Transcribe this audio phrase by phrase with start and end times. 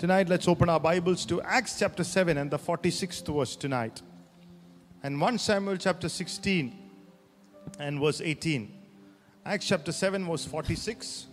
[0.00, 4.00] Tonight, let's open our Bibles to Acts chapter 7 and the 46th verse tonight.
[5.02, 6.74] And 1 Samuel chapter 16
[7.78, 8.72] and verse 18.
[9.44, 11.26] Acts chapter 7, verse 46.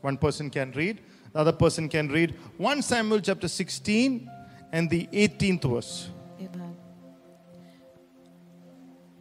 [0.00, 0.98] One person can read,
[1.32, 4.28] the other person can read 1 Samuel chapter 16
[4.72, 6.08] and the 18th verse.
[6.40, 6.76] Amen.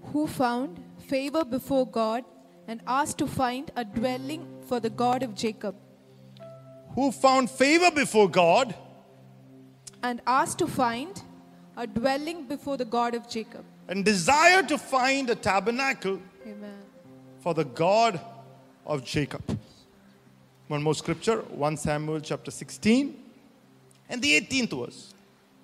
[0.06, 2.24] Who found favor before God
[2.68, 5.76] and asked to find a dwelling for the God of Jacob,
[7.00, 8.76] Who found favor before God
[10.04, 11.22] and asked to find
[11.78, 13.64] a dwelling before the God of Jacob.
[13.88, 16.82] and desired to find a tabernacle Amen.
[17.40, 18.20] for the God
[18.86, 19.58] of Jacob.
[20.68, 23.16] One more scripture 1 Samuel chapter 16
[24.10, 25.14] and the 18th verse.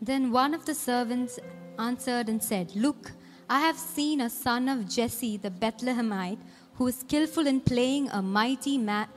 [0.01, 1.37] Then one of the servants
[1.77, 3.11] answered and said, Look,
[3.49, 6.39] I have seen a son of Jesse the Bethlehemite,
[6.75, 9.07] who is skillful in playing a mighty man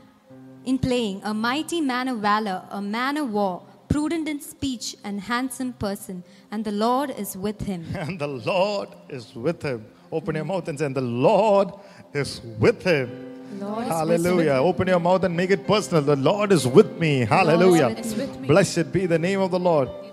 [0.64, 5.20] in playing a mighty man of valor, a man of war, prudent in speech and
[5.20, 7.84] handsome person, and the Lord is with him.
[7.94, 9.86] And the Lord is with him.
[10.10, 11.70] Open your mouth and say, and the Lord
[12.12, 13.28] is with him.
[13.58, 14.52] Lord is Hallelujah.
[14.52, 16.02] Open your mouth and make it personal.
[16.02, 17.20] The Lord is with me.
[17.20, 17.88] Hallelujah.
[17.88, 18.46] with me.
[18.46, 19.88] Blessed be the name of the Lord.
[19.88, 20.12] Amen.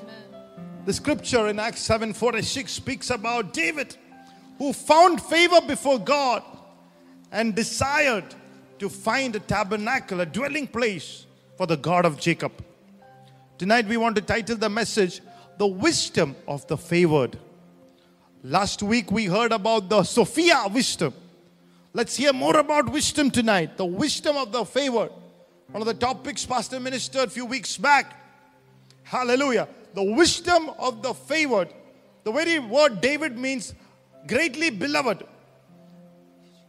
[0.85, 3.97] The scripture in Acts 7:46 speaks about David
[4.57, 6.43] who found favor before God
[7.31, 8.35] and desired
[8.79, 11.25] to find a tabernacle, a dwelling place
[11.57, 12.51] for the God of Jacob.
[13.57, 15.21] Tonight we want to title the message
[15.57, 17.39] The Wisdom of the Favored.
[18.43, 21.13] Last week we heard about the Sophia wisdom.
[21.93, 23.77] Let's hear more about wisdom tonight.
[23.77, 25.11] The wisdom of the favored.
[25.71, 28.21] One of the topics Pastor ministered a few weeks back.
[29.03, 29.69] Hallelujah.
[29.93, 31.69] The wisdom of the favored.
[32.25, 33.73] The very word David means
[34.27, 35.23] greatly beloved.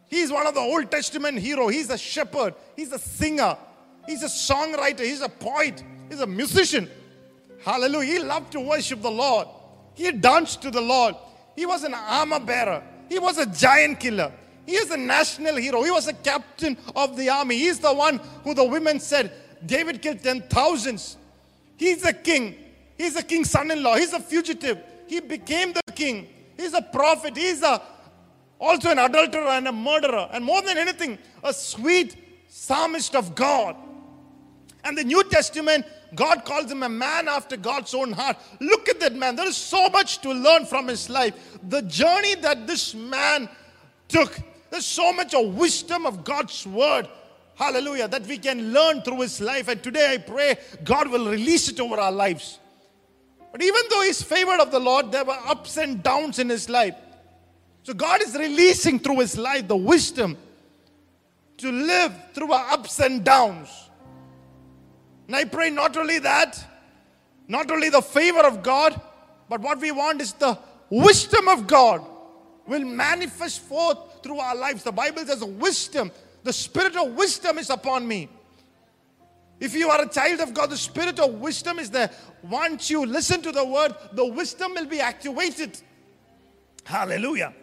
[0.09, 1.69] He's one of the Old Testament hero.
[1.69, 2.55] He's a shepherd.
[2.77, 3.57] He's a singer.
[4.07, 5.01] He's a songwriter.
[5.01, 5.83] He's a poet.
[6.09, 6.89] He's a musician.
[7.65, 8.13] Hallelujah.
[8.13, 9.49] He loved to worship the Lord.
[9.95, 11.17] He danced to the Lord.
[11.57, 12.83] He was an armor bearer.
[13.09, 14.33] He was a giant killer.
[14.65, 15.83] He is a national hero.
[15.83, 17.57] He was a captain of the army.
[17.57, 19.33] He's the one who the women said,
[19.65, 21.17] David killed ten thousands.
[21.77, 22.57] He's a king.
[22.99, 23.97] He's a king's son-in-law.
[23.97, 24.79] He's a fugitive.
[25.07, 26.29] He became the king.
[26.57, 27.37] He's a prophet.
[27.37, 27.81] He's a
[28.61, 30.29] also an adulterer and a murderer.
[30.33, 32.17] And more than anything, a sweet
[32.49, 33.77] psalmist of God.
[34.85, 35.85] And the New Testament,
[36.15, 38.37] God calls him a man after God's own heart.
[38.61, 39.37] Look at that man.
[39.37, 41.35] There is so much to learn from his life.
[41.69, 43.49] The journey that this man
[44.09, 44.39] took,
[44.71, 47.09] there's so much of wisdom of God's word.
[47.57, 48.07] Hallelujah.
[48.09, 49.69] That we can learn through his life.
[49.69, 52.61] And today I pray God will release it over our lives.
[53.51, 56.69] But even though he's favored of the Lord, there were ups and downs in his
[56.69, 56.95] life.
[57.87, 60.37] So God is releasing through his life the wisdom
[61.59, 63.69] to live through our ups and downs.
[65.29, 66.61] And I pray not only that,
[67.47, 69.01] not only the favor of God,
[69.49, 70.59] but what we want is the
[70.91, 72.05] wisdom of God
[72.67, 74.83] will manifest forth through our lives.
[74.83, 76.11] The Bible says wisdom,
[76.43, 78.29] the spirit of wisdom is upon me.
[79.61, 82.11] If you are a child of God, the spirit of wisdom is there.
[82.43, 85.81] Once you listen to the word, the wisdom will be activated.
[86.83, 87.55] Hallelujah.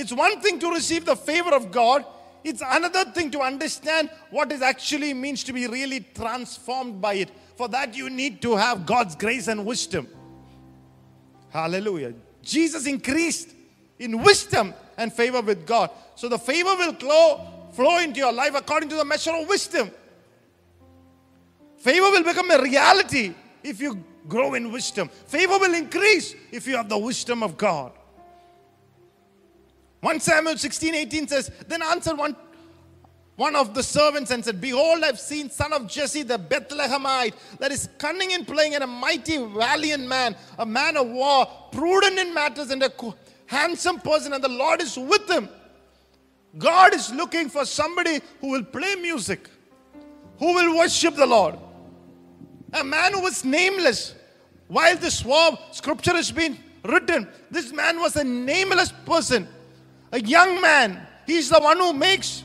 [0.00, 2.06] It's one thing to receive the favor of God,
[2.42, 7.30] it's another thing to understand what it actually means to be really transformed by it.
[7.54, 10.08] For that, you need to have God's grace and wisdom.
[11.50, 12.14] Hallelujah.
[12.40, 13.50] Jesus increased
[13.98, 15.90] in wisdom and favor with God.
[16.14, 19.90] So the favor will flow, flow into your life according to the measure of wisdom.
[21.76, 25.10] Favor will become a reality if you grow in wisdom.
[25.26, 27.92] Favor will increase if you have the wisdom of God.
[30.00, 32.34] 1 Samuel 16 18 says, Then answered one,
[33.36, 37.72] one of the servants and said, Behold, I've seen son of Jesse the Bethlehemite, that
[37.72, 42.34] is cunning in playing and a mighty, valiant man, a man of war, prudent in
[42.34, 42.92] matters, and a
[43.46, 45.48] handsome person, and the Lord is with him.
[46.58, 49.48] God is looking for somebody who will play music,
[50.38, 51.56] who will worship the Lord.
[52.72, 54.14] A man who was nameless.
[54.68, 59.48] While this war scripture has been written, this man was a nameless person,
[60.12, 61.06] a young man.
[61.26, 62.42] He's the one who makes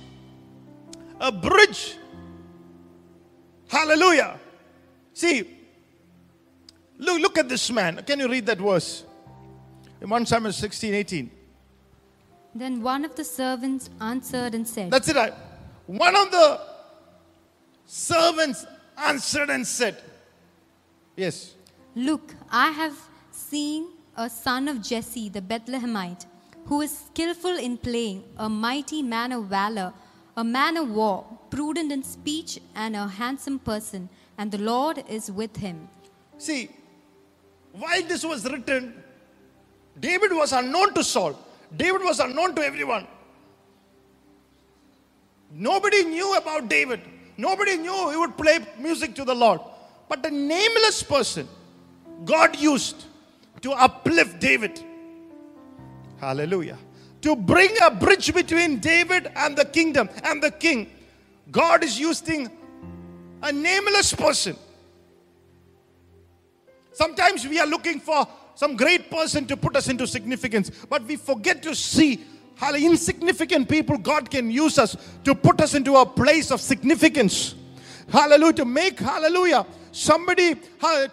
[1.19, 1.97] a bridge.
[3.67, 4.39] Hallelujah.
[5.13, 5.50] See,
[6.97, 8.03] look, look at this man.
[8.06, 9.03] Can you read that verse?
[10.01, 11.31] In 1 Samuel 16 18.
[12.53, 15.15] Then one of the servants answered and said, That's it.
[15.15, 15.33] right?
[15.88, 16.61] One of the
[17.85, 18.65] servants
[18.97, 20.01] answered and said,
[21.15, 21.53] Yes.
[21.95, 22.97] Look, I have
[23.31, 23.88] seen
[24.18, 26.25] a son of Jesse the Bethlehemite,
[26.65, 29.94] who is skillful in playing, a mighty man of valor,
[30.35, 35.31] a man of war, prudent in speech, and a handsome person, and the Lord is
[35.31, 35.88] with him.
[36.38, 36.69] See,
[37.71, 39.01] while this was written,
[40.00, 41.38] David was unknown to Saul.
[41.75, 43.07] David was unknown to everyone.
[45.51, 47.01] Nobody knew about David.
[47.38, 49.61] Nobody knew he would play music to the Lord.
[50.09, 51.47] But a nameless person
[52.25, 53.06] God used
[53.61, 54.83] to uplift David.
[56.19, 56.77] Hallelujah.
[57.21, 60.91] To bring a bridge between David and the kingdom and the king.
[61.51, 62.50] God is using
[63.41, 64.56] a nameless person.
[66.91, 71.17] Sometimes we are looking for some great person to put us into significance, but we
[71.17, 72.23] forget to see
[72.56, 74.95] how insignificant people God can use us
[75.25, 77.56] to put us into a place of significance.
[78.09, 78.53] Hallelujah.
[78.53, 79.65] To make, hallelujah,
[79.95, 80.56] somebody,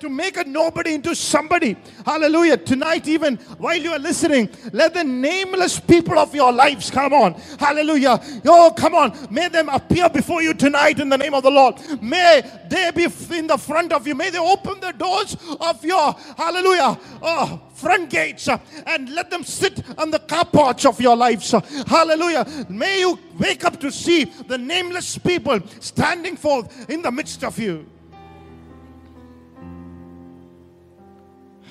[0.01, 1.77] to make a nobody into somebody.
[2.05, 2.57] Hallelujah.
[2.57, 7.35] Tonight, even while you are listening, let the nameless people of your lives come on.
[7.59, 8.21] Hallelujah.
[8.45, 9.17] Oh, come on.
[9.31, 11.77] May them appear before you tonight in the name of the Lord.
[12.03, 14.15] May they be in the front of you.
[14.15, 19.43] May they open the doors of your, hallelujah, oh, front gates uh, and let them
[19.43, 21.53] sit on the car porch of your lives.
[21.87, 22.67] Hallelujah.
[22.69, 27.59] May you wake up to see the nameless people standing forth in the midst of
[27.59, 27.87] you.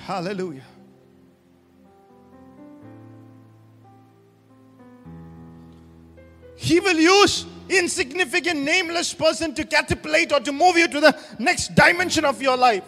[0.06, 0.64] Hallelujah.
[6.56, 11.74] He will use insignificant, nameless person to catapult or to move you to the next
[11.74, 12.84] dimension of your life.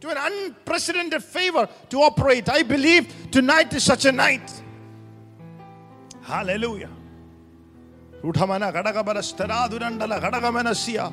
[0.00, 2.48] To an unprecedented favor to operate.
[2.48, 4.48] I believe tonight is such a night.
[6.22, 6.90] Hallelujah.
[8.26, 11.10] ൂഢമന ഘടകപര സ്ഥരാതുരണ്ടല ഘടകമനസ്യ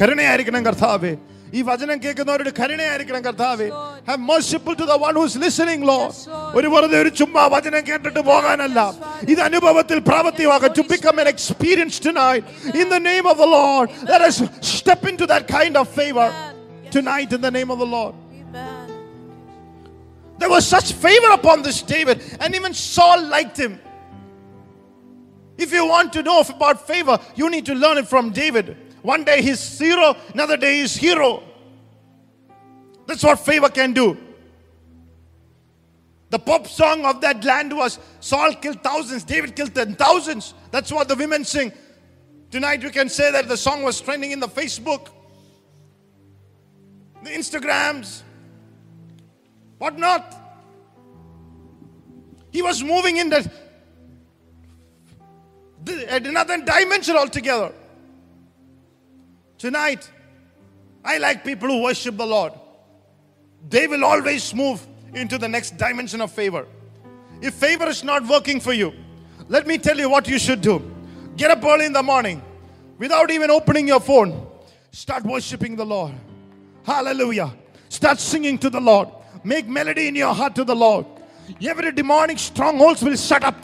[0.00, 1.16] കരുണയായിരിക്കണം കർത്താവേ
[1.56, 3.68] ഈ വചനം കേൾക്കുന്നവരുടെ കരുണയായിരിക്കണം കർത്താവേ
[4.08, 6.14] have merciful to the one who is listening lord
[6.58, 8.80] ഒരു വെറുതെ ഒരു ചുമ്മാ വചനം കേട്ടിട്ട് പോകാനല്ല
[9.32, 12.44] ഇത് അനുഭവത്തിൽ പ്രാവർത്തികമാക്കാം to become an experience tonight
[12.82, 14.38] in the name of the lord let us
[14.76, 16.28] step into that kind of favor
[16.96, 18.86] tonight in the name of the lord Amen.
[20.40, 23.74] there was such favor upon this david and even saul liked him
[25.58, 28.66] if you want to know about favor, you need to learn it from David.
[29.01, 31.43] One day he's zero, another day he's hero.
[33.07, 34.17] That's what favor can do.
[36.29, 40.53] The pop song of that land was Saul killed thousands, David killed ten thousands.
[40.71, 41.73] That's what the women sing.
[42.49, 45.07] Tonight we can say that the song was trending in the Facebook,
[47.23, 48.21] the Instagrams,
[49.77, 50.37] whatnot.
[52.51, 53.51] He was moving in that
[56.09, 57.73] another dimension altogether.
[59.61, 60.09] Tonight,
[61.05, 62.51] I like people who worship the Lord.
[63.69, 66.65] They will always move into the next dimension of favor.
[67.43, 68.91] If favor is not working for you,
[69.49, 70.81] let me tell you what you should do.
[71.37, 72.41] Get up early in the morning
[72.97, 74.47] without even opening your phone.
[74.89, 76.13] Start worshiping the Lord.
[76.83, 77.53] Hallelujah.
[77.87, 79.09] Start singing to the Lord.
[79.43, 81.05] Make melody in your heart to the Lord.
[81.61, 83.57] Every demonic strongholds will shut up.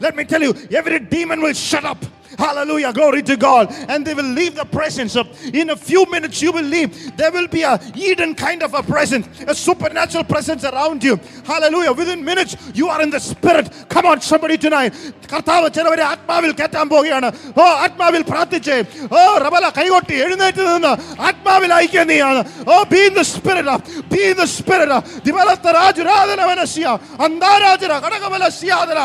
[0.00, 2.04] Let me tell you, every demon will shut up.
[2.39, 2.91] Hallelujah.
[2.91, 3.67] Glory to God.
[3.87, 7.15] And they will leave the presence of in a few minutes you will leave.
[7.15, 11.15] There will be a Eden kind of a presence, a supernatural presence around you.
[11.45, 11.93] Hallelujah.
[11.93, 13.71] Within minutes, you are in the spirit.
[13.89, 14.93] Come on, somebody tonight.
[15.27, 17.27] കർത്താവ് ചിലവരെ ആത്മാവിൽ കയറ്റാൻ പോവുകയാണ്
[17.59, 18.75] ഓ ആത്മാവിൽ പ്രാർത്ഥിച്ച്
[19.11, 20.91] ഓ റബല കൈകൊട്ടി എഴുന്നേറ്റ് നിന്ന്
[21.29, 22.41] ആത്മാവിൽ ഐക്യം നീയാണ്
[22.73, 23.75] ഓ be in the spirit
[24.13, 26.85] be in the spirit ദിവലത്ത രാജുരാധന മനസ്യ
[27.27, 28.99] അന്താരാജര കടകമലസ്യാദന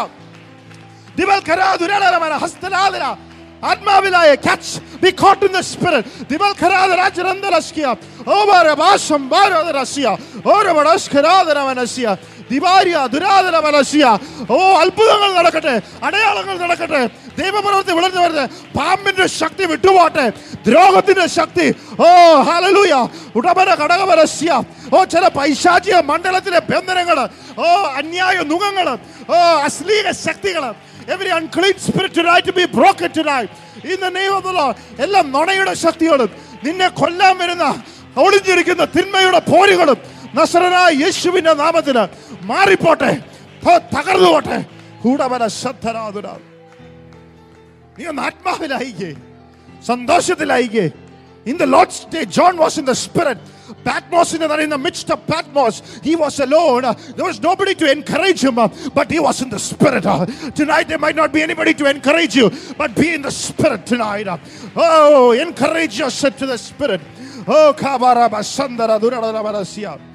[1.18, 3.04] ദിവൽഖരാതുരളമന ഹസ്തനാദന
[3.69, 4.69] ആത്മാവിലായ catch
[5.01, 6.03] be caught in the spirit.
[6.31, 7.86] ദിവൽഖരാദരാജരന്തരസ്കിയ
[8.36, 10.05] ഓവര ഭാഷം ഭാരതരസ്യ
[10.53, 12.05] ഓരവടസ്ഖരാദരമനസ്യ
[12.50, 14.03] ദിവാരിയ ദുരാതന മനസ്യ.
[14.55, 15.75] ഓ അത്ഭുതങ്ങൾ നടക്കട്ടെ
[16.07, 17.01] അടയാളങ്ങൾ നടക്കട്ടെ.
[17.39, 18.45] ദൈവപ്രവൃത്തി വളർന്നു വരുന്നത്
[18.77, 20.25] പാമ്പിന്റെ ശക്തി വിട്ടുപോട്ടെ
[20.67, 21.67] ദ്രോഹത്തിന്റെ ശക്തി.
[22.05, 22.07] ഓ
[22.50, 22.93] ഹലലൂയ
[23.38, 24.50] ഉടമന ഘടകമനസ്യ
[24.95, 27.17] ഓ ചില പൈശാചിക മണ്ഡലത്തിലെ ബന്ധനങ്ങൾ
[27.65, 27.67] ഓ
[28.00, 28.88] അന്യായ നുഖങ്ങൾ
[29.34, 30.63] ഓ അശ്ലീല ശക്തികൾ
[31.08, 33.50] Every unclean spirit tonight to be broken tonight.
[33.84, 34.75] In the name of the Lord.
[34.99, 36.30] എല്ലാം നുണയുടെ ശക്തികളും
[36.64, 37.66] നിന്നെ കൊല്ലാൻ വരുന്ന
[38.16, 39.99] ഒളിഞ്ഞിരിക്കുന്ന തിന്മയുടെ പോരുകളും
[40.34, 42.02] നസറനായ യേശുവിന്റെ നാമത്തിന്
[42.44, 43.10] മാറിപ്പോട്ടെ
[43.64, 44.58] പോ- തകർന്നു പോട്ടെ
[45.02, 46.26] കൂടവന ശ്രദ്ധരാതുര
[47.96, 49.12] നീ ഒന്ന് ആത്മാവിലായിക്കേ
[49.87, 50.87] സന്തോഷത്തിലായിക്കേ
[51.46, 53.38] In the Lord's day, John was in the spirit.
[53.84, 56.84] Patmos, in the, in the midst of Patmos, he was alone.
[57.15, 60.03] There was nobody to encourage him, but he was in the spirit.
[60.55, 64.27] Tonight, there might not be anybody to encourage you, but be in the spirit tonight.
[64.75, 67.01] Oh, encourage yourself to the spirit.
[67.48, 70.14] Oh, Kabaraba Sandara Durarabarasya.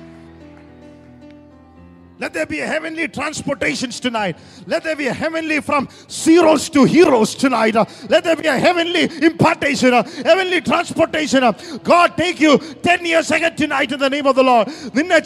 [2.21, 4.37] Let there be heavenly transportations tonight.
[4.67, 7.75] Let there be a heavenly from zeros to heroes tonight.
[8.11, 11.43] Let there be a heavenly impartation, heavenly transportation.
[11.83, 14.69] God take you 10 years ahead tonight in the name of the Lord.
[14.69, 15.25] Let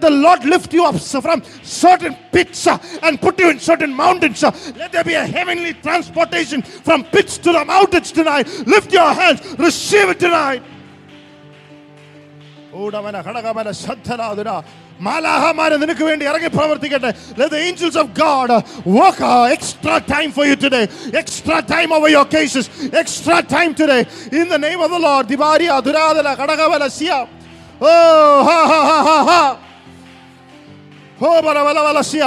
[0.00, 4.42] the Lord lift you up from certain pits uh, and put you in certain mountains.
[4.42, 8.46] Let there be a heavenly transportation from pits to the mountains tonight.
[8.64, 10.62] Lift your hands, receive it tonight.
[12.81, 14.49] ഊടവന ഘടകമന ശ്രദ്ധനാതുര
[15.05, 17.09] മാലാഹമാരെ നിനക്ക് വേണ്ടി ഇറങ്ങി പ്രവർത്തിക്കട്ടെ
[17.39, 18.59] let the angels of god uh,
[18.99, 20.83] work uh, extra time for you today
[21.21, 22.65] extra time over your cases
[23.01, 24.01] extra time today
[24.39, 27.11] in the name of the lord ദിവാരിയ ദുരാതല ഘടകമല സിയ
[27.83, 29.41] oh ha ha ha ha ha
[31.21, 32.23] ഓ ബല ബല ബല സിയ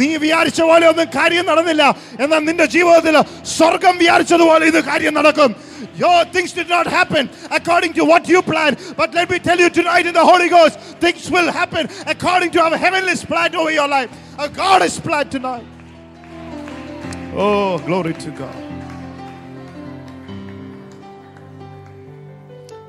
[0.00, 1.84] നീ വിചാരിച്ച പോലെ ഒന്നും കാര്യം നടന്നില്ല
[2.22, 3.16] എന്നാൽ നിന്റെ ജീവിതത്തിൽ
[3.56, 5.52] സ്വർഗം വിചാരിച്ചതുപോലെ ഇത് കാര്യം നടക്കും
[5.96, 8.76] Your things did not happen according to what you planned.
[8.96, 12.60] But let me tell you tonight in the Holy Ghost, things will happen according to
[12.60, 14.10] our heavenly plan over your life.
[14.38, 15.66] A God is plan tonight.
[17.34, 18.54] Oh, glory to God.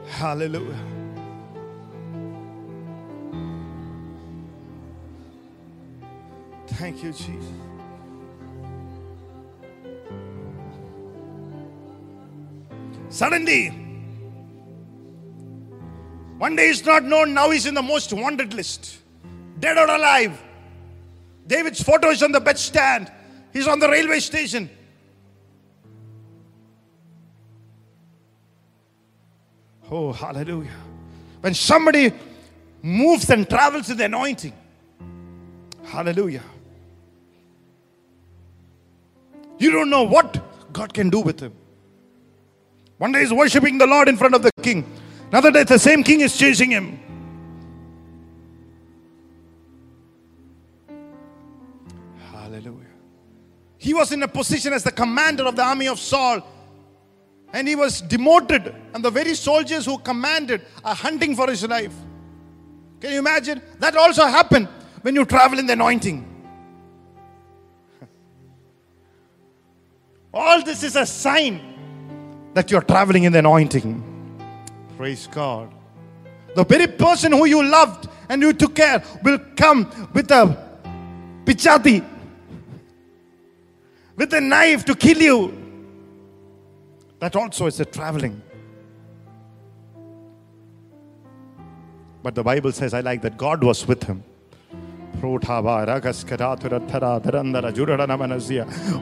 [0.07, 0.86] Hallelujah.
[6.78, 7.50] Thank you, Jesus.
[13.08, 13.70] Suddenly,
[16.38, 18.98] one day is not known, now he's in the most wanted list.
[19.58, 20.40] Dead or alive.
[21.48, 23.12] David's photo is on the bedstand.
[23.52, 24.70] He's on the railway station.
[29.90, 30.70] Oh, hallelujah.
[31.40, 32.12] When somebody
[32.82, 34.52] moves and travels in the anointing,
[35.82, 36.44] hallelujah.
[39.58, 41.52] You don't know what God can do with him.
[42.98, 44.84] One day he's worshiping the Lord in front of the king.
[45.30, 46.98] Another day, the same king is chasing him.
[52.32, 52.86] Hallelujah.
[53.76, 56.40] He was in a position as the commander of the army of Saul.
[57.52, 58.74] And he was demoted.
[58.94, 61.94] And the very soldiers who commanded are hunting for his life.
[63.00, 63.62] Can you imagine?
[63.78, 64.66] That also happened
[65.02, 66.37] when you travel in the anointing.
[70.32, 71.60] All this is a sign
[72.54, 74.04] that you're traveling in the anointing.
[74.96, 75.72] Praise God.
[76.54, 80.56] The very person who you loved and you took care will come with a
[81.44, 82.04] pichati,
[84.16, 85.54] with a knife to kill you.
[87.20, 88.42] That also is a traveling.
[92.22, 94.22] But the Bible says, I like that God was with him.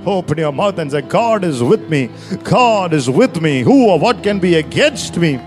[0.07, 2.11] Open your mouth and say, God is with me.
[2.45, 3.63] God is with me.
[3.63, 5.39] Who or what can be against me?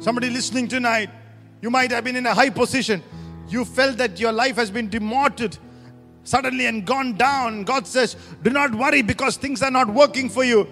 [0.00, 1.10] Somebody listening tonight,
[1.60, 3.02] you might have been in a high position.
[3.48, 5.58] You felt that your life has been demoted
[6.24, 7.64] suddenly and gone down.
[7.64, 10.66] God says, Do not worry because things are not working for you.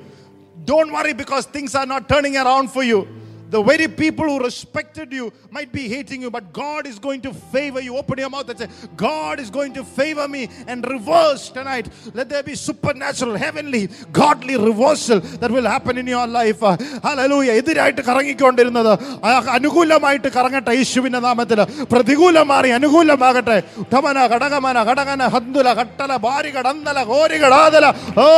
[0.64, 3.06] Don't worry because things are not turning around for you.
[3.51, 7.31] The very people who respected you might be hating you, but God is going to
[7.49, 7.97] favor you.
[7.97, 11.89] Open your mouth and say, God is going to favor me and reverse tonight.
[12.13, 13.81] Let there be supernatural, heavenly,
[14.13, 16.63] godly reversal that will happen in your life.
[16.63, 17.57] Uh, Hallelujah.
[17.61, 18.91] എതിരായിട്ട് കറങ്ങിക്കൊണ്ടിരുന്നത്
[19.23, 21.61] ആ അനുകൂലമായിട്ട് കറങ്ങട്ടെ യേശുവിന്റെ നാമത്തിൽ
[21.93, 23.57] പ്രതികൂലം മാറി അനുകൂലമാകട്ടെ
[23.93, 27.85] ഠമന ഘടകമന ഘടകന ഹന്തുല ഘട്ടല ഭാരി കടന്തല കോരി കടാതല
[28.25, 28.31] ഓ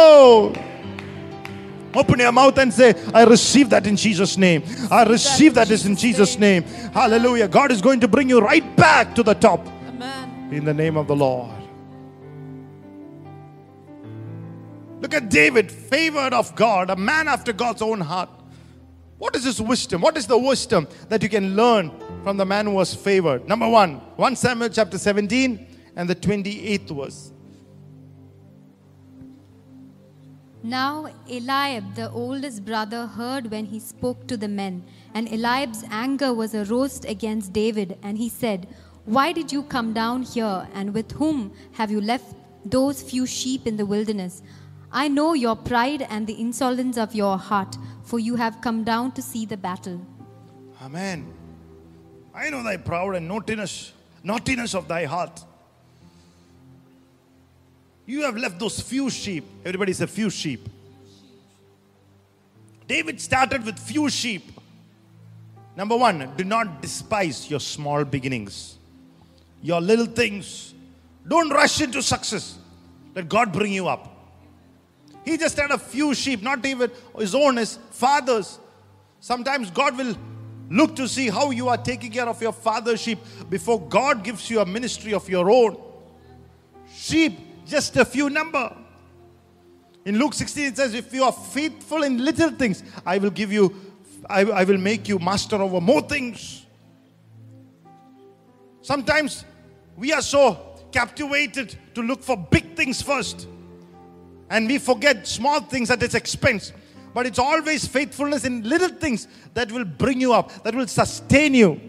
[1.95, 4.63] Open your mouth and say, I receive that in Jesus' name.
[4.91, 6.63] I receive that is in Jesus' name.
[6.93, 7.49] Hallelujah.
[7.49, 10.51] God is going to bring you right back to the top Amen.
[10.53, 11.55] in the name of the Lord.
[15.01, 18.31] Look at David, favored of God, a man after God's own heart.
[19.19, 20.01] What is his wisdom?
[20.01, 21.93] What is the wisdom that you can learn
[22.23, 23.49] from the man who was favored?
[23.49, 25.67] Number one, 1 Samuel chapter 17
[25.97, 27.33] and the 28th verse.
[30.63, 34.85] Now Eliab, the oldest brother, heard when he spoke to the men,
[35.15, 38.67] and Eliab's anger was aroused against David, and he said,
[39.05, 42.35] Why did you come down here, and with whom have you left
[42.65, 44.43] those few sheep in the wilderness?
[44.91, 49.13] I know your pride and the insolence of your heart, for you have come down
[49.13, 50.05] to see the battle.
[50.83, 51.33] Amen.
[52.35, 53.93] I know thy proud and naughtiness,
[54.25, 55.45] naughtiness of thy heart.
[58.09, 59.45] You have left those few sheep.
[59.67, 60.67] Everybody say few sheep.
[62.87, 64.51] David started with few sheep.
[65.77, 68.79] Number one, do not despise your small beginnings,
[69.63, 70.73] your little things.
[71.29, 72.57] Don't rush into success.
[73.15, 74.11] Let God bring you up.
[75.23, 78.59] He just had a few sheep, not even his own, his father's.
[79.21, 80.17] Sometimes God will
[80.71, 83.19] look to see how you are taking care of your father's sheep
[83.51, 85.77] before God gives you a ministry of your own.
[86.91, 87.39] Sheep,
[87.69, 88.75] just a few number.
[90.05, 93.53] In Luke 16, it says, If you are faithful in little things, I will give
[93.53, 93.75] you,
[94.29, 96.65] I, I will make you master over more things.
[98.81, 99.45] Sometimes
[99.97, 100.59] we are so
[100.93, 103.47] captivated to look for big things first.
[104.49, 106.73] And we forget small things at its expense.
[107.13, 111.53] But it's always faithfulness in little things that will bring you up, that will sustain
[111.53, 111.81] you.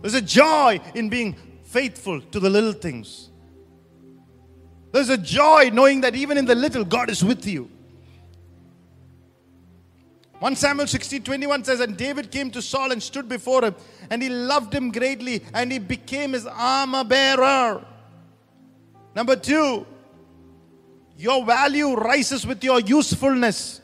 [0.00, 1.36] There's a joy in being
[1.74, 3.30] faithful to the little things.
[4.92, 7.68] There's a joy knowing that even in the little, God is with you.
[10.38, 13.74] 1 Samuel 16 21 says, And David came to Saul and stood before him,
[14.08, 17.84] and he loved him greatly, and he became his armor bearer.
[19.16, 19.84] Number two,
[21.18, 23.80] your value rises with your usefulness.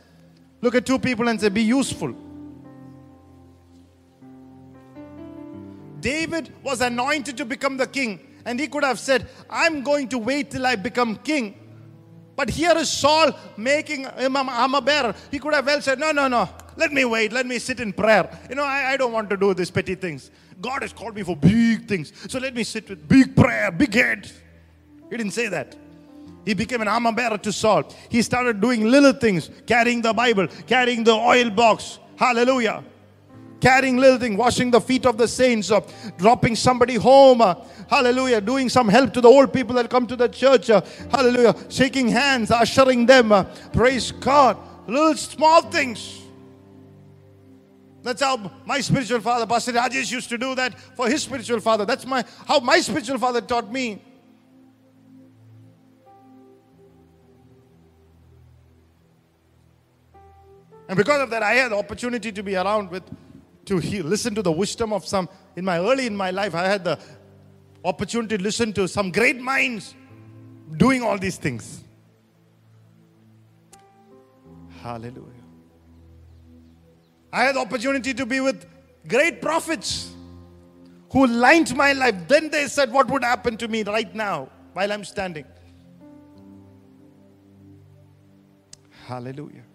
[0.60, 2.14] Look at two people and say, Be useful.
[6.00, 10.18] David was anointed to become the king, and he could have said, I'm going to
[10.18, 11.56] wait till I become king.
[12.36, 15.14] But here is Saul making him an armor bearer.
[15.30, 17.92] He could have well said, No, no, no, let me wait, let me sit in
[17.92, 18.30] prayer.
[18.48, 20.30] You know, I, I don't want to do these petty things.
[20.60, 22.12] God has called me for big things.
[22.28, 24.30] So let me sit with big prayer, big head.
[25.10, 25.76] He didn't say that.
[26.44, 27.84] He became an armor bearer to Saul.
[28.08, 31.98] He started doing little things, carrying the Bible, carrying the oil box.
[32.16, 32.82] Hallelujah.
[33.60, 35.80] Carrying little things, washing the feet of the saints, uh,
[36.16, 37.42] dropping somebody home.
[37.42, 37.54] uh,
[37.88, 38.40] hallelujah.
[38.40, 40.70] Doing some help to the old people that come to the church.
[40.70, 41.54] uh, hallelujah.
[41.68, 43.32] Shaking hands, ushering them.
[43.32, 44.56] uh, praise God.
[44.86, 46.18] Little small things.
[48.02, 51.84] That's how my spiritual father, Pastor Rajesh, used to do that for his spiritual father.
[51.84, 54.00] That's my how my spiritual father taught me.
[60.88, 63.04] And because of that, I had the opportunity to be around with,
[63.70, 65.28] to hear, listen to the wisdom of some.
[65.54, 66.98] In my early in my life, I had the
[67.84, 69.94] opportunity to listen to some great minds
[70.76, 71.84] doing all these things.
[74.82, 75.46] Hallelujah.
[77.32, 78.66] I had the opportunity to be with
[79.06, 80.12] great prophets
[81.12, 82.16] who lined my life.
[82.26, 85.44] Then they said, What would happen to me right now while I'm standing?
[89.06, 89.69] Hallelujah.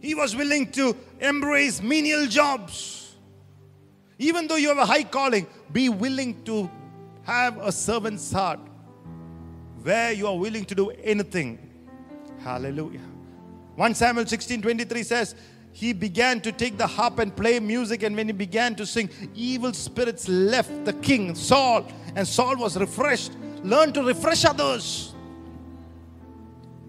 [0.00, 3.16] He was willing to embrace menial jobs.
[4.18, 6.70] Even though you have a high calling, be willing to
[7.22, 8.60] have a servant's heart
[9.82, 11.58] where you are willing to do anything.
[12.42, 13.00] Hallelujah.
[13.76, 15.34] 1 Samuel 16 23 says,
[15.72, 19.10] He began to take the harp and play music, and when he began to sing,
[19.34, 23.32] evil spirits left the king, Saul, and Saul was refreshed.
[23.62, 25.14] Learn to refresh others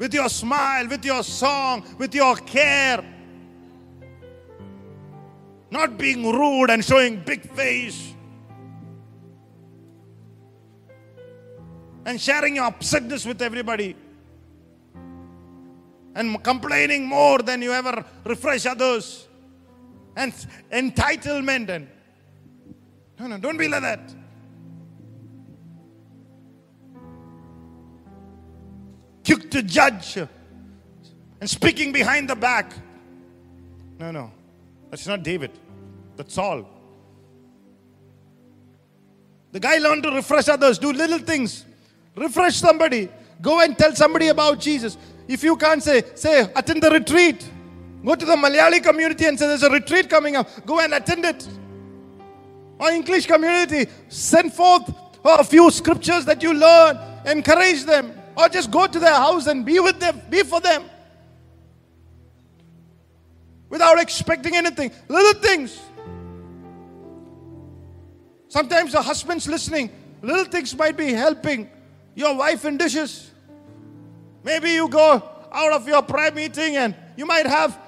[0.02, 3.06] with your smile, with your song, with your care.
[5.70, 8.12] Not being rude and showing big face.
[12.04, 13.96] And sharing your upsetness with everybody.
[16.16, 19.28] And complaining more than you ever refresh others.
[20.16, 20.34] And
[20.72, 21.88] entitlement and
[23.20, 24.16] no, no, don't be like that.
[29.36, 30.18] Quick to judge
[31.40, 32.74] and speaking behind the back.
[34.00, 34.32] No, no,
[34.90, 35.52] that's not David,
[36.16, 36.68] that's Saul.
[39.52, 41.66] The guy learned to refresh others, do little things,
[42.16, 43.10] refresh somebody,
[43.42, 44.98] go and tell somebody about Jesus.
[45.28, 47.50] If you can't say, say, attend the retreat.
[48.04, 50.50] Go to the Malayali community and say, there's a retreat coming up.
[50.66, 51.48] Go and attend it.
[52.80, 54.92] Or English community, send forth
[55.24, 58.21] a few scriptures that you learn, encourage them.
[58.36, 60.84] Or just go to their house and be with them, be for them.
[63.70, 64.92] Without expecting anything.
[65.08, 65.80] Little things.
[68.50, 69.90] Sometimes the husband's listening.
[70.22, 71.70] Little things might be helping
[72.16, 73.32] your wife in dishes.
[74.44, 77.80] Maybe you go out of your prayer meeting and you might have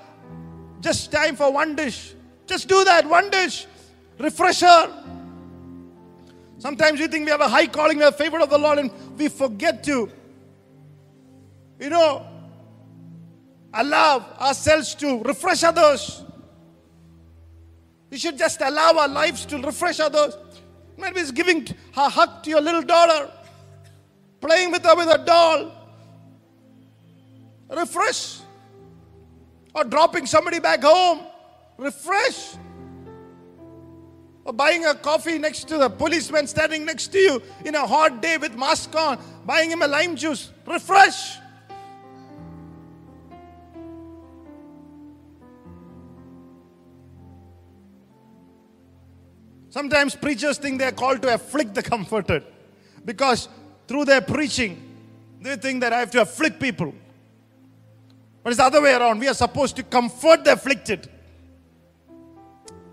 [0.80, 2.14] just time for one dish.
[2.46, 3.68] Just do that, one dish.
[4.20, 4.92] Refresher.
[6.60, 8.92] Sometimes we think we have a high calling, we have favor of the Lord, and
[9.18, 10.10] we forget to
[11.80, 12.26] you know,
[13.74, 16.24] allow ourselves to refresh others.
[18.10, 20.38] We should just allow our lives to refresh others.
[20.98, 23.32] Maybe it's giving a hug to your little daughter,
[24.40, 25.72] playing with her with a doll.
[27.70, 28.40] Refresh.
[29.74, 31.22] Or dropping somebody back home.
[31.78, 32.56] Refresh.
[34.46, 38.22] Or buying a coffee next to the policeman standing next to you in a hot
[38.22, 40.52] day with mask on, buying him a lime juice.
[40.68, 41.40] Refresh.
[49.74, 52.44] Sometimes preachers think they are called to afflict the comforted
[53.04, 53.50] because
[53.88, 54.78] through their preaching,
[55.42, 56.94] they think that I have to afflict people.
[58.44, 59.18] But it's the other way around.
[59.18, 61.10] We are supposed to comfort the afflicted.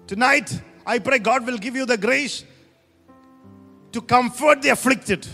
[0.06, 2.46] Tonight, I pray God will give you the grace
[3.92, 5.26] to comfort the afflicted.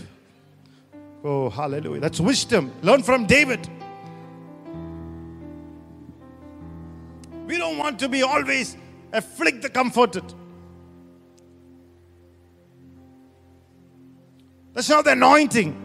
[1.23, 2.01] Oh, hallelujah.
[2.01, 2.73] That's wisdom.
[2.81, 3.69] Learn from David.
[7.45, 8.75] We don't want to be always
[9.13, 10.25] afflict the comforted.
[14.77, 15.75] That's not the anointing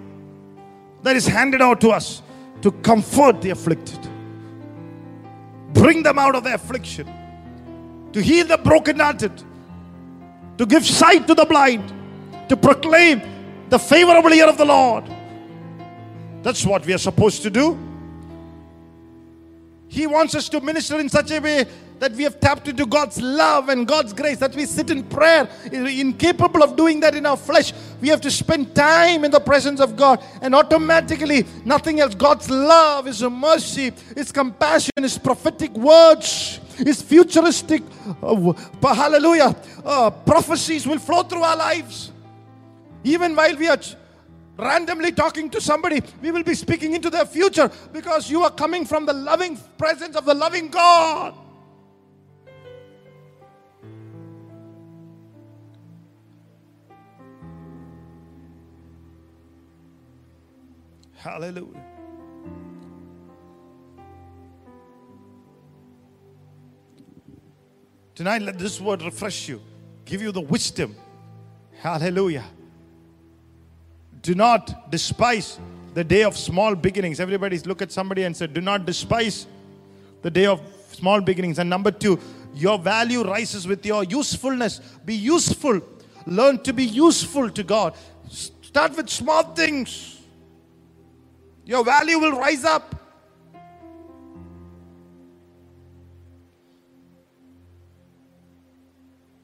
[1.03, 2.21] that is handed out to us
[2.61, 3.99] to comfort the afflicted,
[5.73, 7.09] bring them out of their affliction,
[8.13, 9.33] to heal the brokenhearted,
[10.59, 11.91] to give sight to the blind,
[12.51, 13.23] to proclaim
[13.71, 15.05] the favorable year of the Lord.
[16.43, 17.79] That's what we are supposed to do.
[19.89, 21.65] He wants us to minister in such a way
[22.03, 25.49] that we have tapped into God's love and God's grace, that we sit in prayer,
[25.71, 27.73] incapable of doing that in our flesh.
[28.01, 32.17] We have to spend time in the presence of God, and automatically, nothing else.
[32.17, 37.85] God's love, His mercy, His compassion, His prophetic words, His futuristic,
[38.21, 42.11] uh, hallelujah, uh, prophecies will flow through our lives.
[43.05, 43.79] Even while we are
[44.57, 48.85] randomly talking to somebody, we will be speaking into their future because you are coming
[48.85, 51.35] from the loving presence of the loving God.
[61.23, 61.81] Hallelujah.
[68.17, 69.61] Tonight, let this word refresh you,
[70.05, 70.97] give you the wisdom.
[71.79, 72.45] Hallelujah.
[74.21, 75.61] Do not despise
[75.95, 77.21] the day of small beginnings.
[77.21, 79.47] Everybody's look at somebody and say, Do not despise
[80.23, 81.61] the day of small beginnings.
[81.61, 82.19] And number two,
[82.53, 84.81] your value rises with your usefulness.
[85.05, 85.83] Be useful.
[86.27, 87.95] Learn to be useful to God.
[88.29, 90.22] Start with small things.
[91.65, 92.95] Your value will rise up.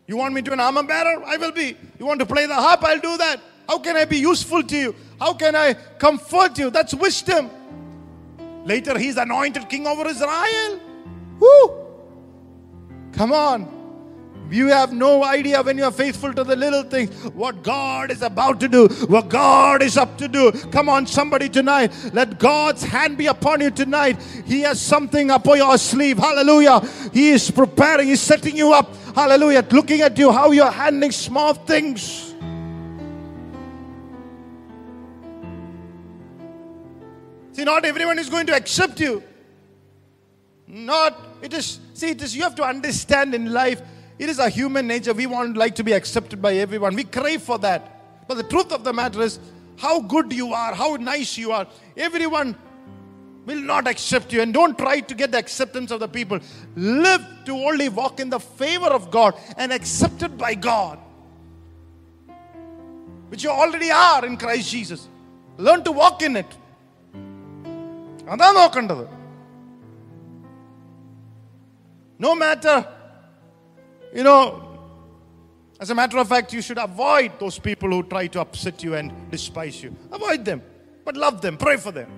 [0.07, 1.23] You want me to be an armor bearer?
[1.25, 1.77] I will be.
[1.99, 2.83] You want to play the harp?
[2.83, 3.41] I'll do that.
[3.69, 4.95] How can I be useful to you?
[5.21, 6.71] How can I comfort you?
[6.71, 7.51] That's wisdom.
[8.65, 10.81] Later, he's anointed king over Israel.
[11.39, 11.87] Whoo!
[13.13, 13.78] Come on.
[14.51, 18.23] You have no idea when you are faithful to the little things what God is
[18.23, 20.53] about to do, what God is up to do.
[20.53, 21.93] Come on, somebody tonight.
[22.13, 24.23] Let God's hand be upon you tonight.
[24.47, 26.19] He has something up your sleeve.
[26.19, 26.81] Hallelujah.
[27.13, 28.95] He is preparing, He's setting you up.
[29.15, 29.67] Hallelujah.
[29.71, 32.35] Looking at you, how you're handling small things.
[37.53, 39.23] See, not everyone is going to accept you.
[40.69, 43.83] Not, it is, see, it is, you have to understand in life,
[44.20, 45.14] it is a human nature.
[45.14, 46.96] We want like to be accepted by everyone.
[46.96, 48.28] We crave for that.
[48.28, 49.40] But the truth of the matter is,
[49.78, 52.56] how good you are, how nice you are, everyone
[53.46, 54.42] will not accept you.
[54.42, 56.40] And don't try to get the acceptance of the people.
[56.76, 61.00] Live to only walk in the favor of God and accepted by God,
[63.30, 65.08] which you already are in Christ Jesus.
[65.58, 66.58] Learn to walk in it.
[68.34, 69.06] അതാ നോക്കേണ്ടത്
[72.20, 72.76] No matter,
[74.15, 74.65] you know,
[75.81, 78.95] as a matter of fact, you should avoid those people who try to upset you
[78.95, 79.95] and despise you.
[80.11, 80.63] Avoid them,
[81.05, 82.11] but love them, pray for them.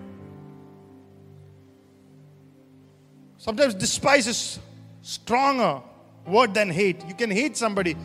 [3.36, 4.58] Sometimes despise is
[5.02, 5.82] stronger
[6.26, 7.02] word than hate.
[7.06, 7.96] You can hate somebody,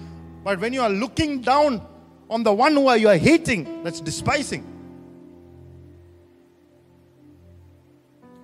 [0.44, 1.86] but when you are looking down
[2.30, 4.72] on the one who you are hating, that's despising.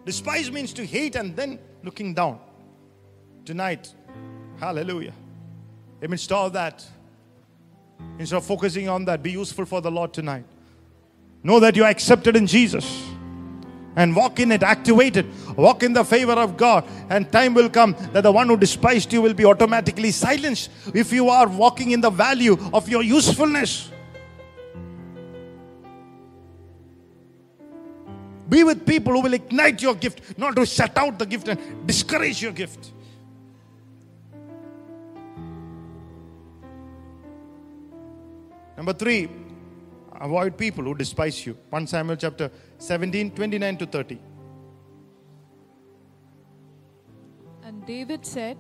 [0.05, 2.39] Despise means to hate and then looking down.
[3.45, 3.93] Tonight,
[4.59, 5.13] hallelujah.
[6.01, 6.83] Amidst all that,
[8.17, 10.45] instead of focusing on that, be useful for the Lord tonight.
[11.43, 13.03] Know that you are accepted in Jesus
[13.95, 16.85] and walk in it, activate it, walk in the favor of God.
[17.09, 21.11] And time will come that the one who despised you will be automatically silenced if
[21.11, 23.89] you are walking in the value of your usefulness.
[28.49, 31.87] Be with people who will ignite your gift, not to shut out the gift and
[31.87, 32.91] discourage your gift.
[38.81, 39.29] Number three,
[40.19, 41.55] avoid people who despise you.
[41.69, 44.17] 1 Samuel chapter 17, 29 to 30.
[47.63, 48.57] And David said,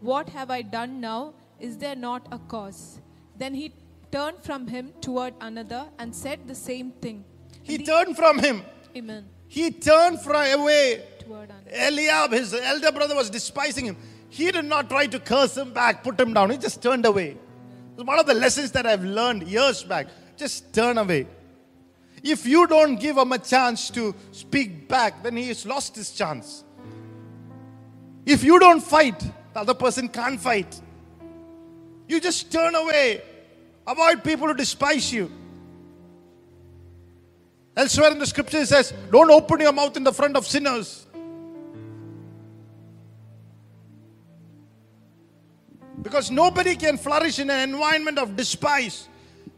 [0.00, 1.34] What have I done now?
[1.60, 3.00] Is there not a cause?
[3.36, 3.72] Then he
[4.10, 7.24] turned from him toward another and said the same thing.
[7.62, 8.62] He turned from him.
[8.96, 9.28] Amen.
[9.46, 11.04] He turned from away.
[11.20, 11.70] Toward another.
[11.70, 13.96] Eliab, his elder brother, was despising him.
[14.28, 16.50] He did not try to curse him back, put him down.
[16.50, 17.36] He just turned away.
[17.94, 20.08] It's one of the lessons that I've learned years back.
[20.36, 21.26] Just turn away.
[22.22, 26.12] If you don't give him a chance to speak back, then he has lost his
[26.12, 26.64] chance.
[28.24, 30.80] If you don't fight, the other person can't fight.
[32.08, 33.22] You just turn away.
[33.86, 35.30] Avoid people who despise you.
[37.76, 41.06] Elsewhere in the scripture it says, Don't open your mouth in the front of sinners.
[46.02, 49.08] Because nobody can flourish in an environment of despise.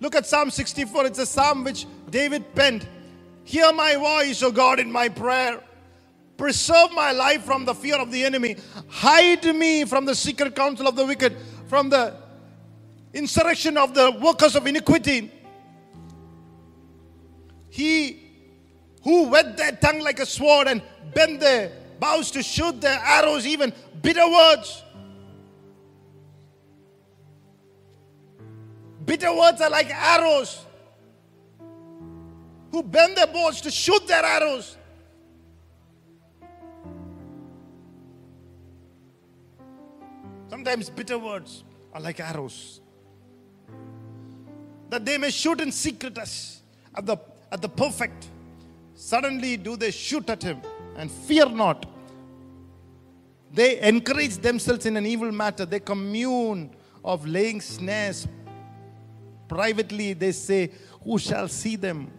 [0.01, 1.07] Look at Psalm 64.
[1.07, 2.87] It's a psalm which David penned.
[3.45, 5.63] Hear my voice, O God, in my prayer.
[6.37, 8.57] Preserve my life from the fear of the enemy.
[8.89, 11.37] Hide me from the secret counsel of the wicked,
[11.69, 12.15] from the
[13.13, 15.31] insurrection of the workers of iniquity.
[17.71, 18.21] He
[19.03, 20.83] who whet their tongue like a sword and
[21.15, 24.84] bend their bows to shoot their arrows, even bitter words.
[29.05, 30.65] Bitter words are like arrows.
[32.71, 34.77] Who bend their bows to shoot their arrows.
[40.49, 42.81] Sometimes bitter words are like arrows.
[44.91, 46.61] That they may shoot in secret us
[46.95, 47.17] at the
[47.51, 48.29] at the perfect.
[48.95, 50.61] Suddenly do they shoot at him
[50.97, 51.87] and fear not.
[53.53, 55.65] They encourage themselves in an evil matter.
[55.65, 56.71] They commune
[57.05, 58.27] of laying snares.
[59.49, 60.71] Privately they say,
[61.03, 62.11] Who shall see them?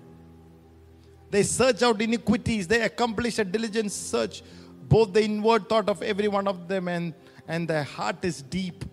[1.29, 2.67] They search out iniquities.
[2.67, 4.43] They accomplish a diligent search,
[4.87, 7.13] both the inward thought of every one of them and,
[7.47, 8.85] and their heart is deep.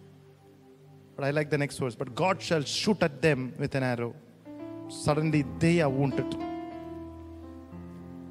[1.14, 1.94] But I like the next verse.
[1.94, 4.14] But God shall shoot at them with an arrow.
[4.88, 6.34] Suddenly they are wounded.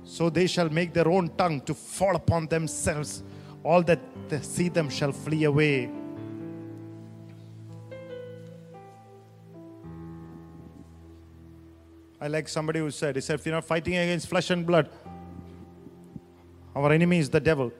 [0.04, 3.24] So they shall make their own tongue to fall upon themselves.
[3.64, 4.00] All that
[4.42, 5.90] see them shall flee away.
[12.22, 14.88] I like somebody who said, he said, if you're not fighting against flesh and blood,
[16.76, 17.72] our enemy is the devil.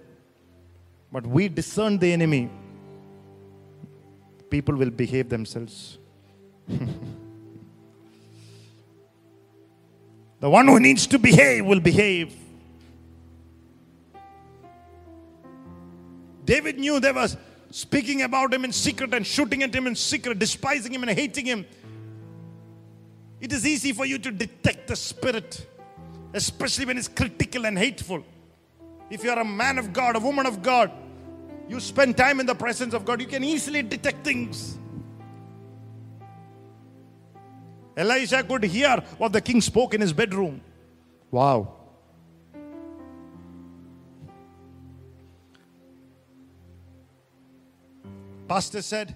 [1.12, 2.50] But we discern the enemy,
[4.50, 6.00] people will behave themselves.
[6.68, 6.90] the
[10.50, 12.36] one who needs to behave will behave.
[16.44, 17.30] David knew they were
[17.70, 21.46] speaking about him in secret and shooting at him in secret, despising him and hating
[21.46, 21.64] him.
[23.42, 25.66] It is easy for you to detect the spirit,
[26.34, 28.24] especially when it's critical and hateful.
[29.10, 30.92] If you are a man of God, a woman of God,
[31.68, 34.78] you spend time in the presence of God, you can easily detect things.
[37.98, 40.62] Elisha could hear what the king spoke in his bedroom.
[41.30, 41.74] Wow.
[48.48, 49.16] Pastor said,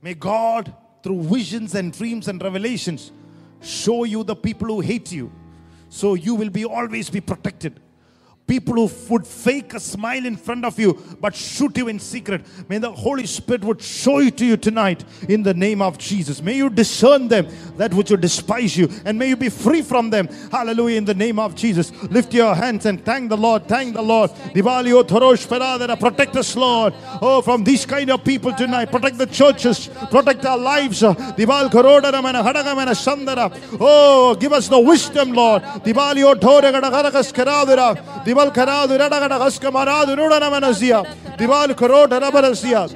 [0.00, 0.72] May God,
[1.06, 3.12] through visions and dreams and revelations,
[3.62, 5.30] show you the people who hate you,
[5.88, 7.78] so you will be always be protected.
[8.46, 12.42] People who would fake a smile in front of you but shoot you in secret.
[12.68, 16.40] May the Holy Spirit would show it to you tonight in the name of Jesus.
[16.40, 20.10] May you discern them that which would despise you and may you be free from
[20.10, 20.28] them.
[20.52, 21.90] Hallelujah in the name of Jesus.
[22.04, 23.66] Lift your hands and thank the Lord.
[23.66, 24.30] Thank the Lord.
[24.54, 25.98] Divalio Thorosh Peradera.
[25.98, 26.94] Protect us, Lord.
[27.20, 28.92] Oh, from these kind of people tonight.
[28.92, 29.88] Protect the churches.
[30.10, 31.00] Protect our lives.
[31.00, 33.50] Dival Korodara Mana Hadagamana Sandara.
[33.80, 35.62] Oh, give us the wisdom, Lord.
[38.36, 41.00] دیوال کرا دو رڑا گڑا غس کمارا دو نوڑا نمہ نزیا
[41.38, 42.86] دیوال کروٹ ربا نزیا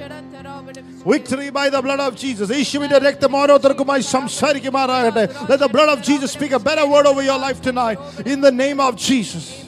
[1.03, 2.51] Victory by the blood of Jesus.
[2.51, 5.49] Ishimida rekta marotrakumai samsari kimaragate.
[5.49, 7.97] Let the blood of Jesus speak a better word over your life tonight.
[8.23, 9.65] In the name of Jesus.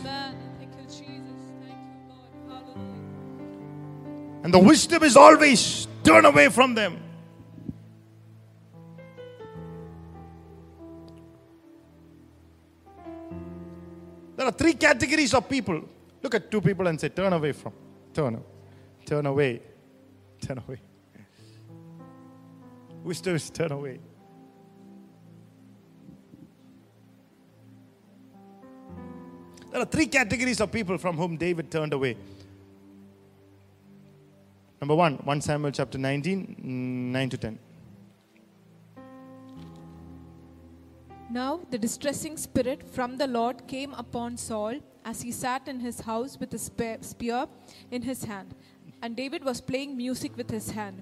[4.43, 7.02] And the wisdom is always turn away from them.
[14.43, 15.81] There are three categories of people.
[16.21, 17.71] Look at two people and say, turn away from.
[18.13, 18.35] Turn.
[18.35, 18.43] Away.
[19.05, 19.61] Turn away.
[20.41, 20.81] Turn away.
[23.05, 24.01] Wisdom is turn away.
[29.71, 32.17] There are three categories of people from whom David turned away.
[34.81, 37.59] Number one, 1 Samuel chapter 19, mm, 9 to 10.
[41.33, 46.01] Now the distressing spirit from the Lord came upon Saul as he sat in his
[46.01, 47.47] house with a spear
[47.89, 48.53] in his hand.
[49.01, 51.01] And David was playing music with his hand.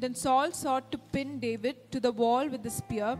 [0.00, 3.16] Then Saul sought to pin David to the wall with the spear,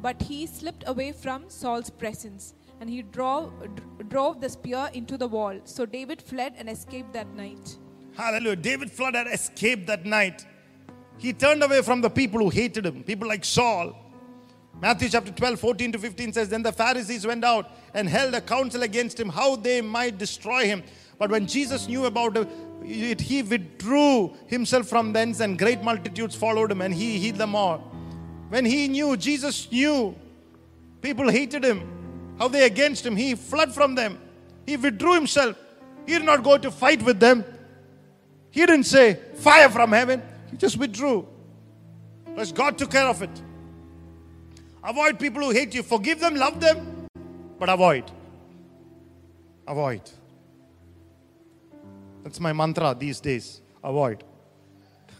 [0.00, 3.52] but he slipped away from Saul's presence, and he drove,
[4.08, 5.60] drove the spear into the wall.
[5.62, 7.78] So David fled and escaped that night.
[8.16, 8.56] Hallelujah.
[8.56, 10.46] David fled and escaped that night.
[11.18, 13.94] He turned away from the people who hated him, people like Saul.
[14.82, 18.40] Matthew chapter 12, 14 to 15 says, Then the Pharisees went out and held a
[18.40, 20.82] council against him, how they might destroy him.
[21.20, 26.72] But when Jesus knew about it, he withdrew himself from thence, and great multitudes followed
[26.72, 27.78] him, and he healed them all.
[28.48, 30.16] When he knew, Jesus knew,
[31.00, 34.18] people hated him, how they against him, he fled from them.
[34.66, 35.56] He withdrew himself.
[36.06, 37.44] He did not go to fight with them.
[38.50, 40.20] He didn't say, fire from heaven.
[40.50, 41.28] He just withdrew.
[42.24, 43.30] Because God took care of it.
[44.84, 45.82] Avoid people who hate you.
[45.82, 47.06] Forgive them, love them,
[47.58, 48.10] but avoid.
[49.66, 50.02] Avoid.
[52.24, 53.60] That's my mantra these days.
[53.82, 54.24] Avoid.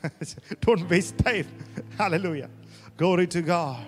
[0.61, 1.47] Don't waste time.
[1.99, 2.51] Hallelujah.
[2.97, 3.87] Glory to God.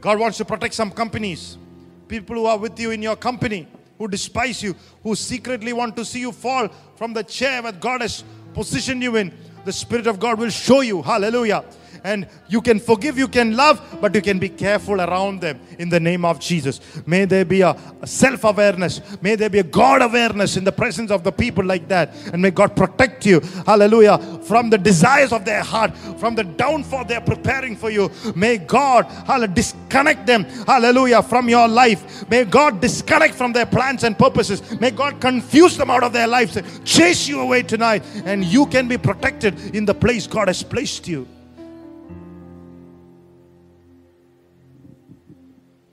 [0.00, 1.58] God wants to protect some companies.
[2.06, 3.66] People who are with you in your company,
[3.98, 8.00] who despise you, who secretly want to see you fall from the chair that God
[8.00, 9.32] has positioned you in.
[9.64, 11.02] The Spirit of God will show you.
[11.02, 11.64] Hallelujah.
[12.04, 15.88] And you can forgive, you can love, but you can be careful around them in
[15.88, 16.80] the name of Jesus.
[17.06, 19.00] May there be a self awareness.
[19.22, 22.14] May there be a God awareness in the presence of the people like that.
[22.32, 27.04] And may God protect you, hallelujah, from the desires of their heart, from the downfall
[27.04, 28.10] they're preparing for you.
[28.34, 32.28] May God, hallelujah, disconnect them, hallelujah, from your life.
[32.30, 34.78] May God disconnect from their plans and purposes.
[34.80, 38.88] May God confuse them out of their lives, chase you away tonight, and you can
[38.88, 41.26] be protected in the place God has placed you.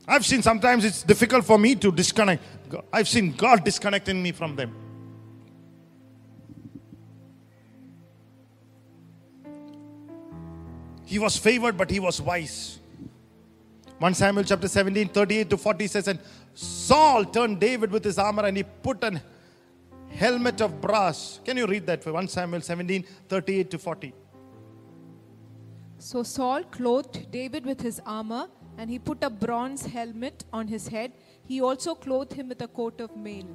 [0.07, 2.43] I've seen sometimes it's difficult for me to disconnect.
[2.93, 4.75] I've seen God disconnecting me from them.
[11.05, 12.79] He was favored, but he was wise.
[13.99, 16.19] 1 Samuel chapter 17, 38 to 40 says, And
[16.53, 19.21] Saul turned David with his armor and he put an
[20.09, 21.39] helmet of brass.
[21.45, 24.13] Can you read that for 1 Samuel 17, 38 to 40?
[25.97, 30.87] So Saul clothed David with his armor, and he put a bronze helmet on his
[30.87, 31.13] head.
[31.45, 33.45] He also clothed him with a coat of mail.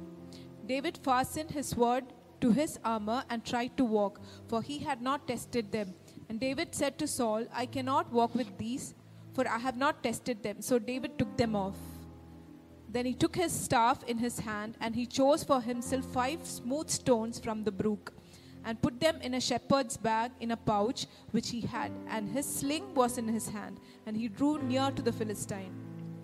[0.65, 2.05] David fastened his sword
[2.39, 5.93] to his armor and tried to walk, for he had not tested them.
[6.29, 8.95] And David said to Saul, I cannot walk with these,
[9.33, 10.61] for I have not tested them.
[10.61, 11.77] So David took them off.
[12.89, 16.89] Then he took his staff in his hand, and he chose for himself five smooth
[16.89, 18.13] stones from the brook,
[18.65, 22.45] and put them in a shepherd's bag in a pouch which he had, and his
[22.45, 25.73] sling was in his hand, and he drew near to the Philistine.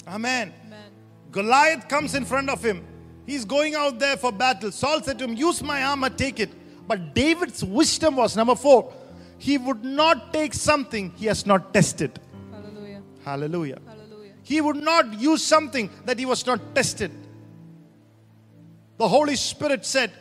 [0.08, 0.54] Amen.
[0.66, 0.92] Amen.
[1.32, 2.86] Goliath comes in front of him.
[3.26, 4.72] He's going out there for battle.
[4.72, 6.50] Saul said to him, Use my armor, take it.
[6.88, 8.94] But David's wisdom was number four.
[9.38, 12.20] He would not take something he has not tested.
[12.52, 13.02] Hallelujah.
[13.26, 13.80] Hallelujah.
[13.86, 14.34] Hallelujah.
[14.44, 17.12] He would not use something that he was not tested.
[18.98, 20.12] The Holy Spirit said,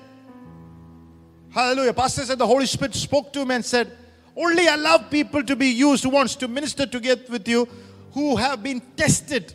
[1.57, 1.95] Hallelujah.
[1.95, 3.91] Pastor said the Holy Spirit spoke to him and said,
[4.37, 7.67] Only allow people to be used who wants to minister together with you
[8.13, 9.55] who have been tested.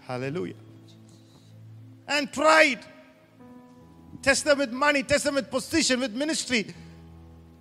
[0.00, 0.56] Hallelujah.
[2.08, 2.80] And tried.
[4.22, 6.74] Test them with money, test them with position, with ministry,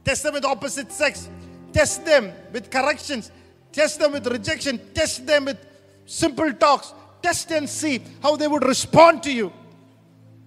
[0.04, 1.30] test them with opposite sex,
[1.72, 3.30] test them with corrections,
[3.72, 5.64] test them with rejection, test them with
[6.08, 6.92] simple talks,
[7.22, 9.54] test and see how they would respond to you.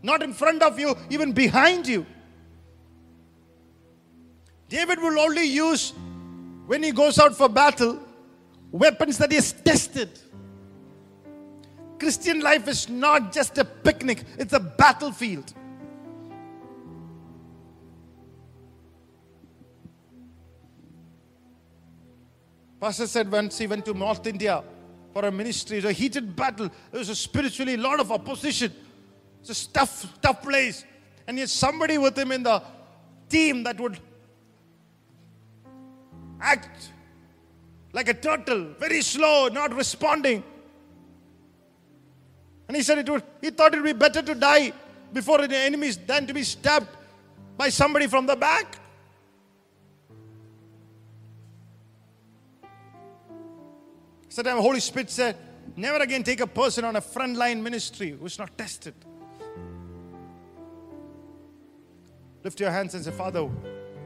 [0.03, 2.05] Not in front of you, even behind you.
[4.69, 5.93] David will only use,
[6.67, 7.99] when he goes out for battle,
[8.71, 10.11] weapons that he has tested.
[11.99, 15.53] Christian life is not just a picnic, it's a battlefield.
[22.81, 24.63] Pastor said once he went to North India
[25.13, 26.71] for a ministry, it was a heated battle.
[26.93, 28.73] There was a spiritually lot of opposition.
[29.41, 30.85] It's a tough, tough place.
[31.27, 32.63] And he had somebody with him in the
[33.29, 33.99] team that would
[36.41, 36.91] act
[37.93, 40.43] like a turtle, very slow, not responding.
[42.69, 44.73] And he said it would, he thought it would be better to die
[45.13, 46.89] before the enemies than to be stabbed
[47.57, 48.79] by somebody from the back.
[54.29, 55.37] So the Holy Spirit said,
[55.77, 58.95] Never again take a person on a frontline ministry who's not tested.
[62.45, 63.49] Lift your hands and say, Father,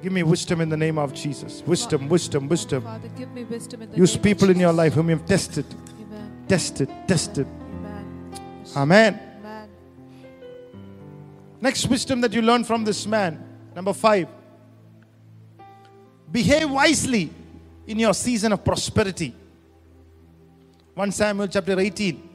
[0.02, 1.62] give me wisdom in the name of Jesus.
[1.66, 2.82] Wisdom, wisdom, wisdom.
[2.82, 5.64] Father, give me wisdom in the Use people in your life whom you have tested,
[6.00, 6.44] Amen.
[6.48, 7.46] tested, tested.
[7.46, 8.32] Amen.
[8.76, 9.20] Amen.
[9.40, 9.68] Amen.
[11.60, 13.42] Next wisdom that you learn from this man,
[13.74, 14.28] number five.
[16.30, 17.30] behave wisely
[17.86, 19.34] in your season of prosperity.
[20.94, 22.28] 1 Samuel chapter 18,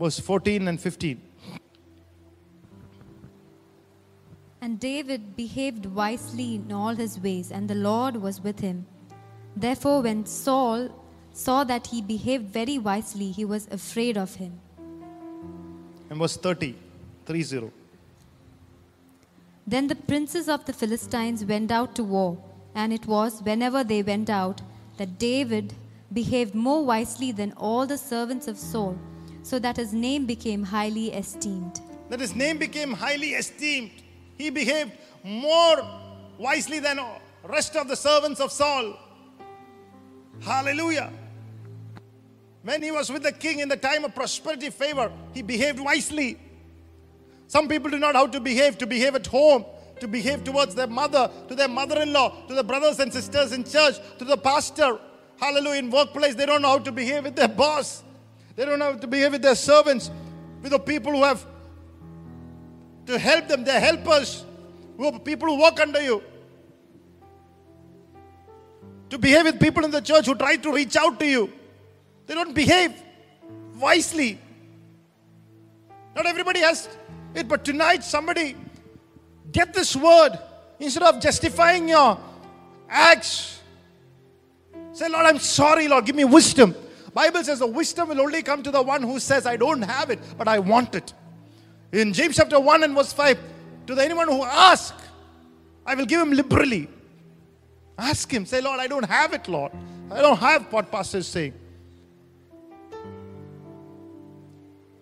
[0.00, 1.20] verse 14 and 15.
[4.60, 8.86] And David behaved wisely in all his ways, and the Lord was with him.
[9.56, 10.88] Therefore, when Saul
[11.32, 14.58] saw that he behaved very wisely, he was afraid of him.
[16.10, 16.74] And verse 30,
[17.26, 17.70] 30.
[19.66, 22.38] Then the princes of the Philistines went out to war,
[22.74, 24.60] and it was whenever they went out
[24.96, 25.74] that David
[26.12, 28.98] behaved more wisely than all the servants of Saul,
[29.42, 31.80] so that his name became highly esteemed.
[32.08, 33.90] That his name became highly esteemed.
[34.38, 35.84] He behaved more
[36.38, 37.00] wisely than
[37.42, 38.96] rest of the servants of Saul.
[40.40, 41.12] Hallelujah.
[42.62, 46.38] When he was with the king in the time of prosperity favor, he behaved wisely.
[47.48, 49.64] Some people do not know how to behave, to behave at home,
[50.00, 53.52] to behave towards their mother, to their mother in law, to the brothers and sisters
[53.52, 54.98] in church, to the pastor.
[55.40, 55.78] Hallelujah.
[55.78, 58.02] In workplace, they don't know how to behave with their boss.
[58.54, 60.10] They don't know how to behave with their servants,
[60.62, 61.44] with the people who have
[63.08, 64.44] to help them, their helpers,
[65.24, 66.22] people who work under you.
[69.08, 71.50] To behave with people in the church who try to reach out to you.
[72.26, 72.92] They don't behave
[73.78, 74.38] wisely.
[76.14, 76.86] Not everybody has
[77.34, 78.54] it, but tonight somebody
[79.50, 80.38] get this word
[80.78, 82.20] instead of justifying your
[82.90, 83.62] acts.
[84.92, 86.74] Say, Lord, I'm sorry, Lord, give me wisdom.
[87.14, 90.10] Bible says the wisdom will only come to the one who says, I don't have
[90.10, 91.14] it, but I want it.
[91.92, 93.38] In James chapter 1 and verse 5,
[93.86, 95.02] to the anyone who asks,
[95.86, 96.88] I will give him liberally.
[97.96, 99.72] Ask him, say, Lord, I don't have it, Lord.
[100.10, 101.54] I don't have what pastor is saying.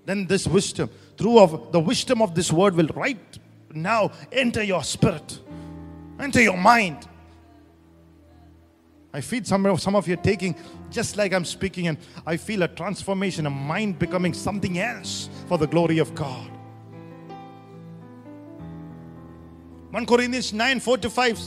[0.05, 3.19] Then this wisdom, through of the wisdom of this word will right
[3.75, 5.41] now enter your spirit,
[6.21, 7.09] enter your mind.
[9.13, 10.55] I feel some of, some of you taking
[10.91, 15.59] just like I'm speaking, and I feel a transformation, a mind becoming something else for
[15.59, 16.56] the glory of God.
[19.97, 21.41] 1 Corinthians 9 4 to 5,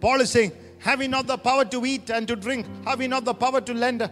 [0.00, 0.50] Paul is saying,
[0.80, 2.66] Have we not the power to eat and to drink?
[2.84, 4.10] Have we not the power to lend a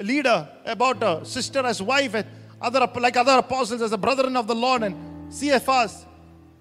[0.00, 2.26] leader about a sister as wife, and
[2.60, 6.04] other like other apostles as a brethren of the Lord, and Cephas,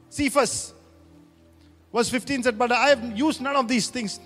[0.08, 0.74] Cephas.
[1.94, 4.22] Verse 15 said, But I have used none of these things,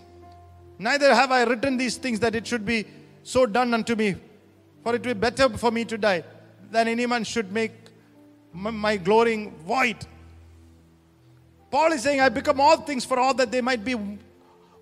[0.78, 2.86] neither have I written these things that it should be
[3.24, 4.18] so done unto me,
[4.84, 6.24] for it will be better for me to die
[6.70, 7.72] than any man should make
[8.54, 9.98] my glorying void.
[11.74, 13.96] Paul is saying, I become all things for all that they might be,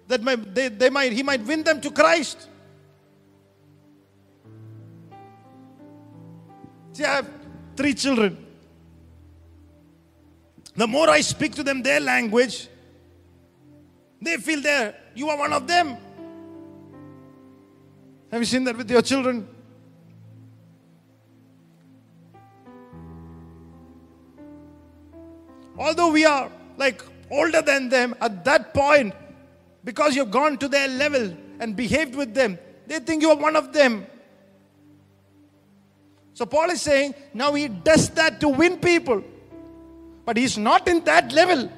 [0.09, 2.49] that they, they might, he might win them to Christ.
[6.91, 7.29] See, I have
[7.77, 8.45] three children.
[10.75, 12.67] The more I speak to them their language,
[14.21, 15.95] they feel there, you are one of them.
[18.31, 19.47] Have you seen that with your children?
[25.77, 29.13] Although we are like older than them, at that point,
[29.83, 32.57] because you've gone to their level and behaved with them,
[32.87, 34.05] they think you are one of them.
[36.33, 39.23] So Paul is saying now he does that to win people.
[40.25, 41.71] But he's not in that level.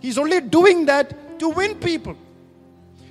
[0.00, 2.16] He's only doing that to win people.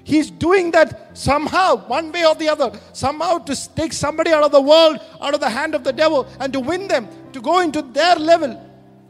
[0.04, 4.52] He's doing that somehow, one way or the other, somehow to take somebody out of
[4.52, 7.60] the world, out of the hand of the devil, and to win them, to go
[7.60, 8.54] into their level.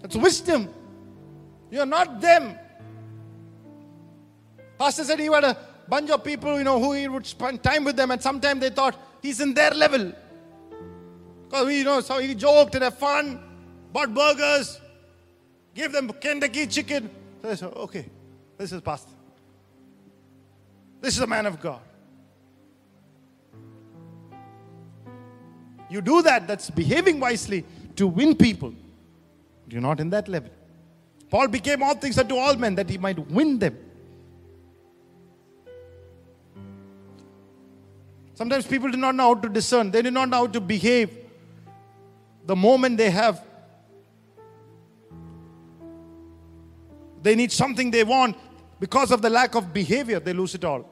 [0.02, 0.70] That's wisdom.
[1.76, 2.58] You're not them.
[4.80, 5.58] Pastor said he had a
[5.90, 8.70] bunch of people, you know, who he would spend time with them, and sometimes they
[8.70, 10.14] thought he's in their level.
[11.44, 13.42] Because you know, so he joked and had fun,
[13.92, 14.80] bought burgers,
[15.74, 17.10] gave them Kentucky chicken.
[17.42, 18.06] So they said, okay,
[18.58, 19.12] this is Pastor.
[21.02, 21.82] This is a man of God.
[25.90, 27.66] You do that, that's behaving wisely
[27.98, 28.74] to win people.
[29.68, 30.52] You're not in that level.
[31.30, 33.78] Paul became all things unto all men that he might win them.
[38.36, 41.18] Sometimes people do not know how to discern, they do not know how to behave
[42.46, 43.42] the moment they have.
[47.22, 48.38] They need something they want
[48.80, 50.88] because of the lack of behavior, they lose it all.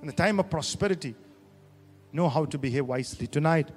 [0.00, 1.14] In the time of prosperity,
[2.12, 3.26] know how to behave wisely.
[3.26, 3.68] Tonight,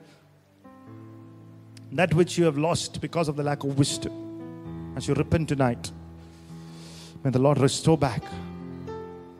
[1.97, 5.91] that which you have lost because of the lack of wisdom, as you repent tonight,
[7.23, 8.23] may the Lord restore back.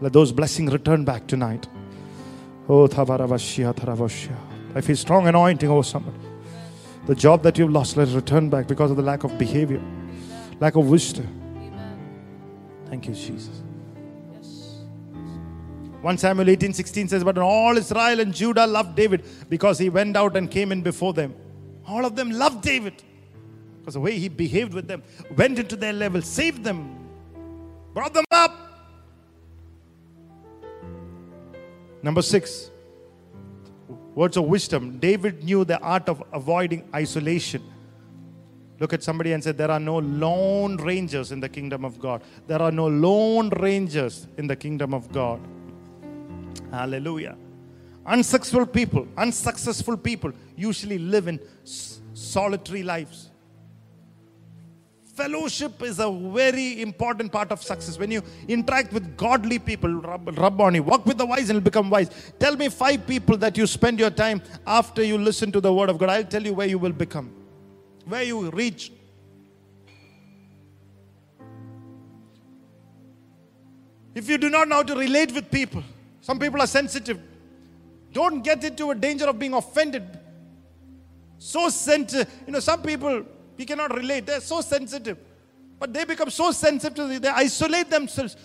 [0.01, 1.67] Let those blessings return back tonight.
[2.67, 4.35] Oh, Thabaravashya, Tharavashya.
[4.75, 6.17] I feel strong anointing over someone.
[7.05, 9.81] The job that you've lost, let it return back because of the lack of behavior,
[10.59, 11.27] lack of wisdom.
[12.87, 13.61] Thank you, Jesus.
[16.01, 20.17] 1 Samuel 18 16 says, But all Israel and Judah loved David because he went
[20.17, 21.33] out and came in before them.
[21.88, 23.03] All of them loved David
[23.84, 25.03] because the way he behaved with them,
[25.36, 26.97] went into their level, saved them,
[27.93, 28.57] brought them up.
[32.01, 32.71] Number six,
[34.15, 34.99] words of wisdom.
[34.99, 37.61] David knew the art of avoiding isolation.
[38.79, 42.23] Look at somebody and say, There are no lone rangers in the kingdom of God.
[42.47, 45.41] There are no lone rangers in the kingdom of God.
[46.71, 47.36] Hallelujah.
[48.05, 51.39] Unsuccessful people, unsuccessful people usually live in
[52.13, 53.29] solitary lives.
[55.15, 57.99] Fellowship is a very important part of success.
[57.99, 61.57] When you interact with godly people, rub, rub on you, walk with the wise and
[61.57, 62.09] you'll become wise.
[62.39, 65.89] Tell me five people that you spend your time after you listen to the word
[65.89, 66.09] of God.
[66.09, 67.31] I'll tell you where you will become,
[68.05, 68.91] where you reach.
[74.15, 75.83] If you do not know how to relate with people,
[76.21, 77.19] some people are sensitive.
[78.12, 80.04] Don't get into a danger of being offended.
[81.38, 82.32] So sensitive.
[82.46, 83.24] You know, some people,
[83.56, 84.26] we cannot relate.
[84.26, 85.18] They're so sensitive.
[85.78, 88.36] But they become so sensitive, they isolate themselves.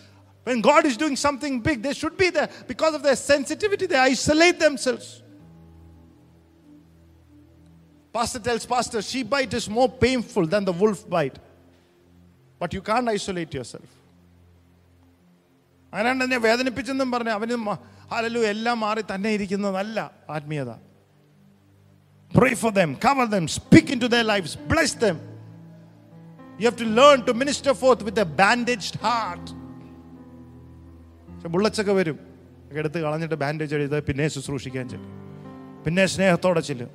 [0.43, 2.49] When God is doing something big, they should be there.
[2.67, 5.21] Because of their sensitivity, they isolate themselves.
[8.11, 11.39] Pastor tells Pastor, sheep bite is more painful than the wolf bite.
[12.59, 13.89] But you can't isolate yourself.
[15.93, 17.55] അതിനാണ്ട് എന്നെ വേദനിപ്പിച്ചെന്നും പറഞ്ഞ് അവന്
[18.12, 20.70] ഹലലു എല്ലാം മാറി തന്നെ ഇരിക്കുന്നതല്ല ആത്മീയത.
[22.36, 25.16] Pray for them cover them speak into the life bless them
[26.60, 29.50] you have to learn to minister forth with a bandage heart
[31.48, 32.18] ബുള്ളച്ചൊക്കെ വരും.
[32.72, 35.08] എടുത്ത് കളഞ്ഞിട്ട് ബാൻഡേജ് എഴുതി പിന്നെ ശുശ്രൂഷിക്കാൻ ചെല്ലു.
[35.84, 36.86] പിന്നെ സ്നേഹത്തോടെ ചെല്ലു.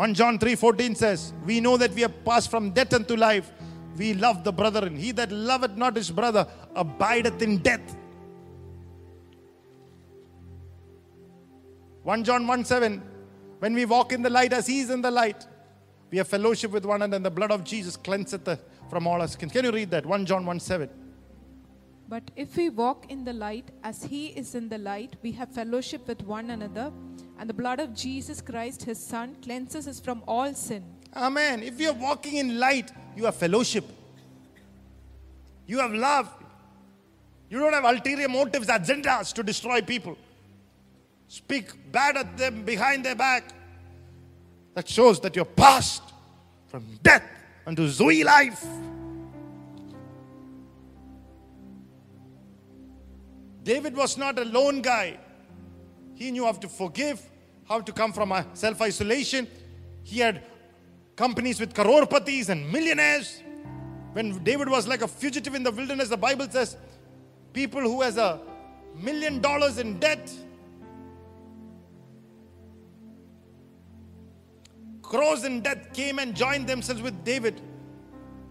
[0.00, 3.50] One John three fourteen says we know that we ഹ് pass from death to life
[3.96, 4.96] We love the brethren.
[4.96, 7.96] He that loveth not his brother abideth in death.
[12.04, 13.02] 1 John 1 7,
[13.60, 15.46] when we walk in the light as he is in the light,
[16.10, 18.58] we have fellowship with one another, and the blood of Jesus cleanseth us
[18.90, 19.52] from all our sins.
[19.52, 20.04] Can you read that?
[20.04, 20.90] 1 John 1 7.
[22.08, 25.50] But if we walk in the light as he is in the light, we have
[25.54, 26.92] fellowship with one another,
[27.38, 30.84] and the blood of Jesus Christ, his Son, cleanses us from all sin.
[31.16, 31.62] Amen.
[31.62, 33.84] If you are walking in light, you have fellowship.
[35.66, 36.28] You have love.
[37.48, 40.16] You don't have ulterior motives, agendas to destroy people.
[41.28, 43.52] Speak bad at them behind their back.
[44.74, 46.02] That shows that you're passed
[46.68, 47.24] from death
[47.66, 48.64] unto Zoe life.
[53.62, 55.18] David was not a lone guy.
[56.14, 57.22] He knew how to forgive,
[57.68, 59.46] how to come from a self isolation.
[60.02, 60.42] He had
[61.16, 63.42] companies with crorepatis and millionaires.
[64.12, 66.76] When David was like a fugitive in the wilderness, the Bible says
[67.52, 68.40] people who has a
[68.94, 70.30] million dollars in debt,
[75.02, 77.60] crores in debt came and joined themselves with David.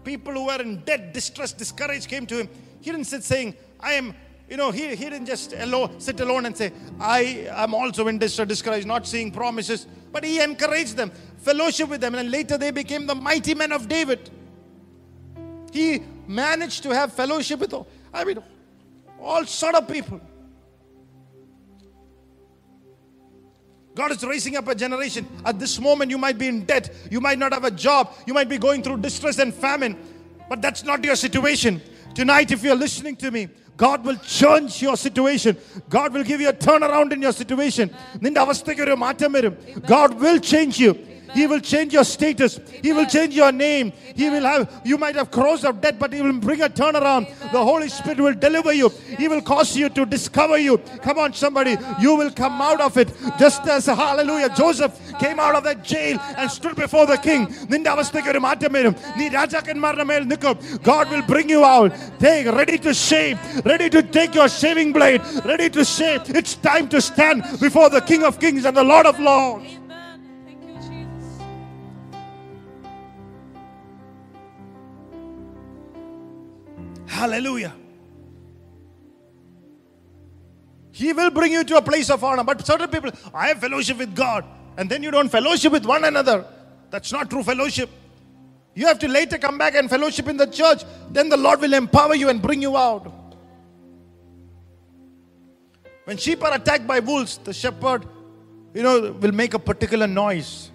[0.04, 2.48] People who were in debt, distress, discouraged came to him.
[2.80, 4.14] He didn't sit saying, I am,
[4.52, 8.18] you know, he, he didn't just alone, sit alone and say, I am also in
[8.18, 9.86] distress, discouraged, not seeing promises.
[10.12, 13.88] But he encouraged them, fellowship with them, and later they became the mighty men of
[13.88, 14.28] David.
[15.72, 18.40] He managed to have fellowship with, all, I mean,
[19.18, 20.20] all sort of people.
[23.94, 25.26] God is raising up a generation.
[25.46, 26.94] At this moment, you might be in debt.
[27.10, 28.12] You might not have a job.
[28.26, 29.96] You might be going through distress and famine.
[30.50, 31.80] But that's not your situation.
[32.14, 35.55] Tonight, if you're listening to me, God will change your situation.
[35.89, 37.89] God will give you a turnaround in your situation.
[38.23, 39.53] നിന്റെ അവസ്ഥയ്ക്ക് ഒരു മാറ്റം വരും.
[39.95, 40.93] God will change you.
[41.33, 42.59] He will change your status.
[42.81, 43.91] He will change your name.
[44.15, 47.27] He will have, you might have crossed of death, but He will bring a turnaround.
[47.51, 48.89] The Holy Spirit will deliver you.
[49.17, 50.77] He will cause you to discover you.
[51.01, 51.77] Come on, somebody.
[51.99, 53.11] You will come out of it.
[53.37, 57.47] Just as, hallelujah, Joseph came out of that jail and stood before the king.
[57.71, 60.55] നിന്റെ അവസ്ഥയ്ക്ക് ഒരു മാറ്റം വരും നീ രാജാക്കന്മാരുടെ മേൽ നിൽക്കും
[60.91, 61.91] God will bring you out.
[62.19, 63.37] Take, ready to shave,
[63.71, 66.21] ready to take your shaving blade, ready to shave.
[66.39, 69.80] It's time to stand before the King of Kings and the Lord of Lords.
[77.22, 77.72] Hallelujah.
[80.90, 82.42] He will bring you to a place of honor.
[82.42, 84.44] But certain people, I have fellowship with God,
[84.76, 86.44] and then you don't fellowship with one another.
[86.90, 87.90] That's not true fellowship.
[88.74, 90.82] You have to later come back and fellowship in the church.
[91.12, 93.06] Then the Lord will empower you and bring you out.
[96.06, 98.04] When sheep are attacked by wolves, the shepherd,
[98.74, 100.72] you know, will make a particular noise.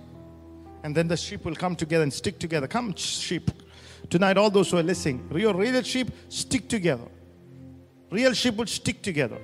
[0.85, 2.69] And then the sheep will come together and stick together.
[2.69, 3.51] Come, sheep.
[4.09, 7.07] Tonight, all those who are listening, real, sheep stick together.
[8.09, 9.37] Real sheep will stick together.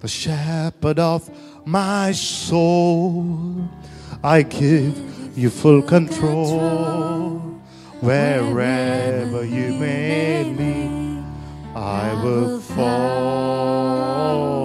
[0.00, 1.30] The shepherd of
[1.64, 3.70] my soul,
[4.22, 7.38] I give you full control.
[8.00, 11.24] Wherever you may lead,
[11.74, 14.61] I will follow.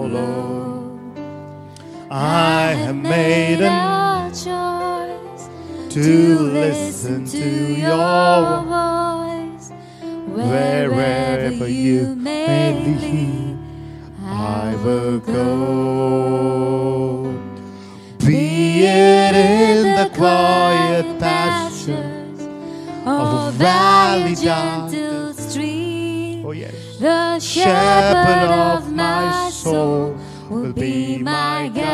[2.10, 5.50] I have made a choice
[5.94, 9.72] to listen to your voice.
[10.28, 13.58] wherever you may lead,
[14.24, 15.58] I will go.
[18.20, 22.40] Be it in the quiet pastures
[23.06, 26.46] of a valley gentle stream.
[26.46, 27.00] Oh, yes.
[27.00, 30.18] The shepherd of my soul
[30.50, 31.88] will be my guide.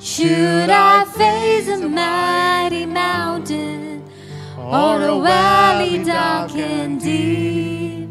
[0.00, 4.02] Should I face a mighty mountain
[4.58, 8.08] or a valley dark and deep,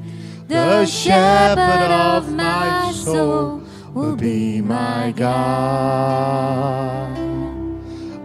[0.47, 3.61] the shepherd of my soul
[3.93, 6.45] will be my guide.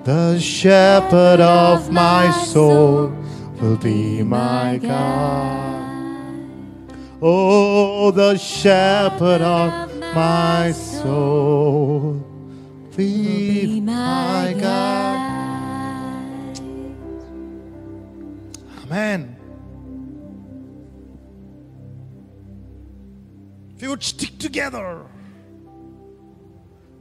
[0.04, 3.12] The shepherd of my soul
[3.60, 5.69] will be my guide.
[7.22, 12.14] Oh, the shepherd of my soul
[12.96, 16.58] be my guide.
[18.84, 19.36] Amen.
[23.76, 25.02] If you would stick together,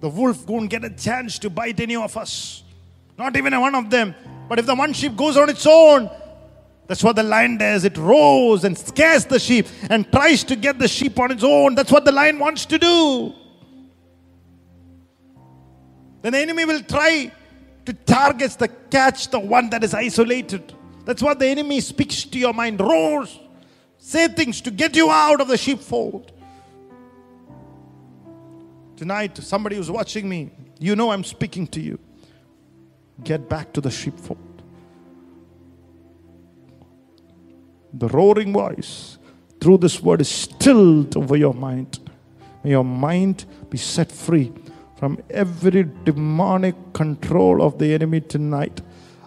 [0.02, 2.64] the wolf won't get a chance to bite any of us.
[3.18, 4.16] Not even one of them.
[4.48, 6.10] But if the one sheep goes on its own,
[6.90, 7.86] that's what the lion does.
[7.86, 11.76] It roars and scares the sheep and tries to get the sheep on its own.
[11.76, 13.32] That's what the lion wants to do.
[16.24, 17.32] Then the enemy will try
[17.86, 20.74] to target the catch the one that is isolated.
[21.06, 23.40] That's what the enemy speaks to your mind, roars,
[24.00, 26.32] say things to get you out of the sheepfold.
[28.98, 32.00] Tonight, somebody who's watching me, you know I'm speaking to you.
[33.24, 34.49] Get back to the sheepfold.
[37.94, 39.18] The roaring voice
[39.60, 42.00] through this word is stilled over your mind.
[42.64, 44.52] May your mind be set free
[44.98, 48.82] from every demonic control of the enemy tonight.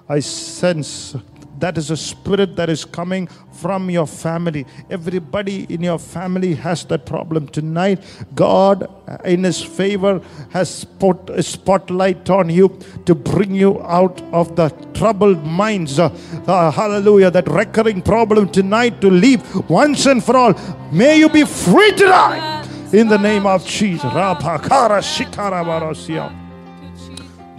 [0.08, 1.16] I sense
[1.58, 4.66] that is a spirit that is coming from your family.
[4.90, 7.48] Everybody in your family has that problem.
[7.48, 8.02] Tonight,
[8.34, 8.90] God,
[9.24, 14.70] in His favor, has put a spotlight on you to bring you out of the
[14.94, 15.98] troubled minds.
[15.98, 16.08] Uh,
[16.46, 17.30] uh, hallelujah.
[17.30, 20.54] That recurring problem tonight to leave once and for all.
[20.90, 22.68] May you be free tonight.
[22.92, 24.04] In the name of Jesus.
[24.04, 26.30] Rapakara shikara barosia.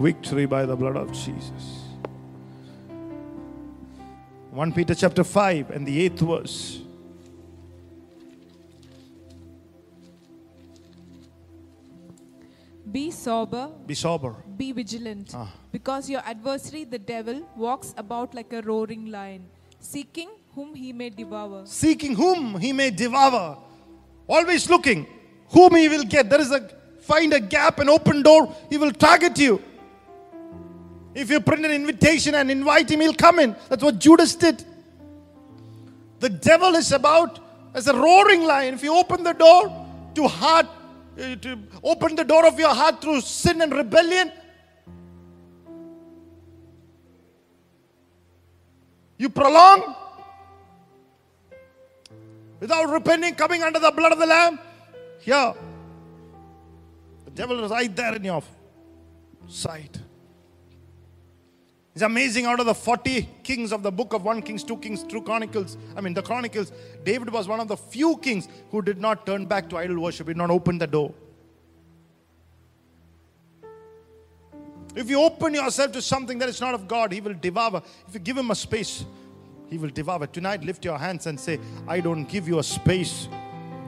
[0.00, 1.73] Victory by the blood of Jesus.
[4.54, 6.80] 1 Peter chapter 5 and the 8th verse.
[12.90, 14.34] Be sober, Be sober.
[14.56, 15.50] be vigilant, Ah.
[15.72, 19.46] because your adversary, the devil, walks about like a roaring lion,
[19.80, 21.62] seeking whom he may devour.
[21.64, 23.58] Seeking whom he may devour.
[24.28, 25.06] Always looking
[25.48, 26.28] whom he will get.
[26.28, 26.60] There is a
[27.00, 29.60] find a gap, an open door, he will target you.
[31.14, 33.54] If you print an invitation and invite him, he'll come in.
[33.68, 34.64] That's what Judas did.
[36.18, 37.38] The devil is about
[37.72, 38.74] as a roaring lion.
[38.74, 40.66] If you open the door to heart,
[41.18, 44.32] uh, to open the door of your heart through sin and rebellion,
[49.16, 49.94] you prolong
[52.58, 54.58] without repenting, coming under the blood of the Lamb.
[55.20, 55.54] Here,
[57.24, 58.42] the devil is right there in your
[59.46, 59.98] sight.
[61.94, 65.04] It's amazing out of the 40 kings of the book of 1 Kings, 2 Kings,
[65.04, 66.72] 2 Chronicles, I mean the Chronicles,
[67.04, 70.26] David was one of the few kings who did not turn back to idol worship,
[70.26, 71.14] did not open the door.
[74.96, 77.80] If you open yourself to something that is not of God, He will devour.
[78.08, 79.04] If you give Him a space,
[79.70, 80.26] He will devour.
[80.26, 83.28] Tonight, lift your hands and say, I don't give you a space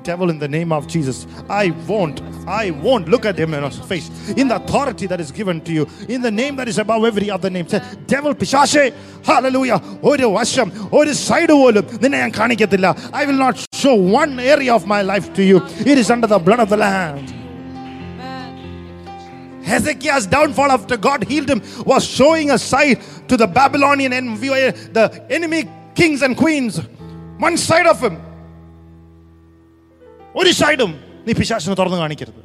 [0.05, 3.77] Devil, in the name of Jesus, I won't, I won't look at him in his
[3.77, 4.09] face.
[4.31, 7.29] In the authority that is given to you, in the name that is above every
[7.29, 7.67] other name.
[7.67, 8.85] Say, Devil, പിശാശേ
[9.29, 9.77] hallelujah
[10.11, 14.85] ഒരു വശം ഒരു side പോലും നിന്നെ ഞാൻ കാണിക്കത്തില്ല I will not show one area of
[14.87, 15.59] my life to you.
[15.91, 17.21] It is under the blood of the Lamb.
[19.69, 24.49] Hezekiah's downfall after God healed him was showing a side to the Babylonian and we
[24.49, 25.61] were the enemy
[25.95, 26.81] kings and queens.
[27.37, 28.15] One side of him.
[30.40, 30.92] ഒരു സൈഡും
[31.26, 32.42] നീ പിശാസിനെ തുറന്നു കാണിക്കരുത്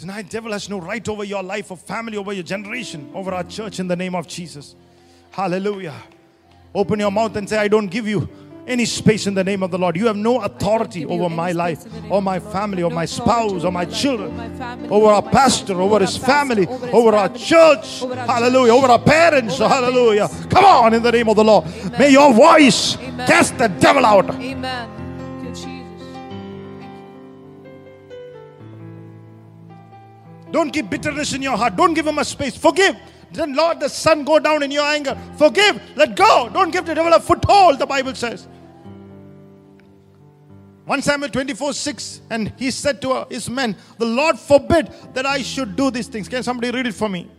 [0.00, 3.46] Tonight, devil has no right over your life, or family, over your generation, over our
[3.56, 4.66] church in the name of Jesus.
[5.30, 5.96] Hallelujah.
[6.72, 8.20] Open your mouth and say, I don't give you
[8.68, 9.96] any space in the name of the Lord.
[9.96, 13.04] You have no authority over my life, in the name or my family, or my
[13.04, 17.14] spouse, or my children, over my family, over over our pastor, over his family, over
[17.16, 18.00] our church.
[18.00, 18.74] Hallelujah.
[18.74, 19.58] Over our parents.
[19.58, 20.28] Hallelujah.
[20.50, 21.64] Come on in the name of the Lord.
[21.98, 22.96] May your voice
[23.26, 24.30] cast the devil out.
[24.30, 24.88] Amen.
[25.18, 26.06] Thank you, Jesus.
[30.50, 31.76] Don't keep bitterness in your heart.
[31.76, 32.56] Don't give him a space.
[32.56, 32.96] Forgive.
[33.32, 35.16] Then Lord, the sun go down in your anger.
[35.36, 35.80] Forgive.
[35.96, 36.50] Let go.
[36.52, 38.46] Don't give the devil a foothold, the Bible says.
[40.88, 42.20] 1 Samuel 24 6.
[42.30, 46.30] And he said to his men, The Lord forbid that I should do these things.
[46.30, 47.30] Can somebody read it for me?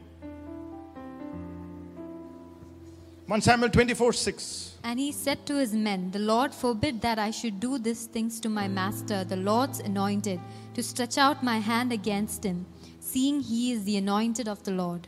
[3.25, 4.77] 1 Samuel 24 6.
[4.83, 8.39] And he said to his men, The Lord forbid that I should do these things
[8.41, 10.39] to my master, the Lord's anointed,
[10.75, 12.67] to stretch out my hand against him,
[12.99, 15.07] seeing he is the anointed of the Lord.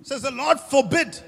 [0.00, 1.20] Says the Lord forbid.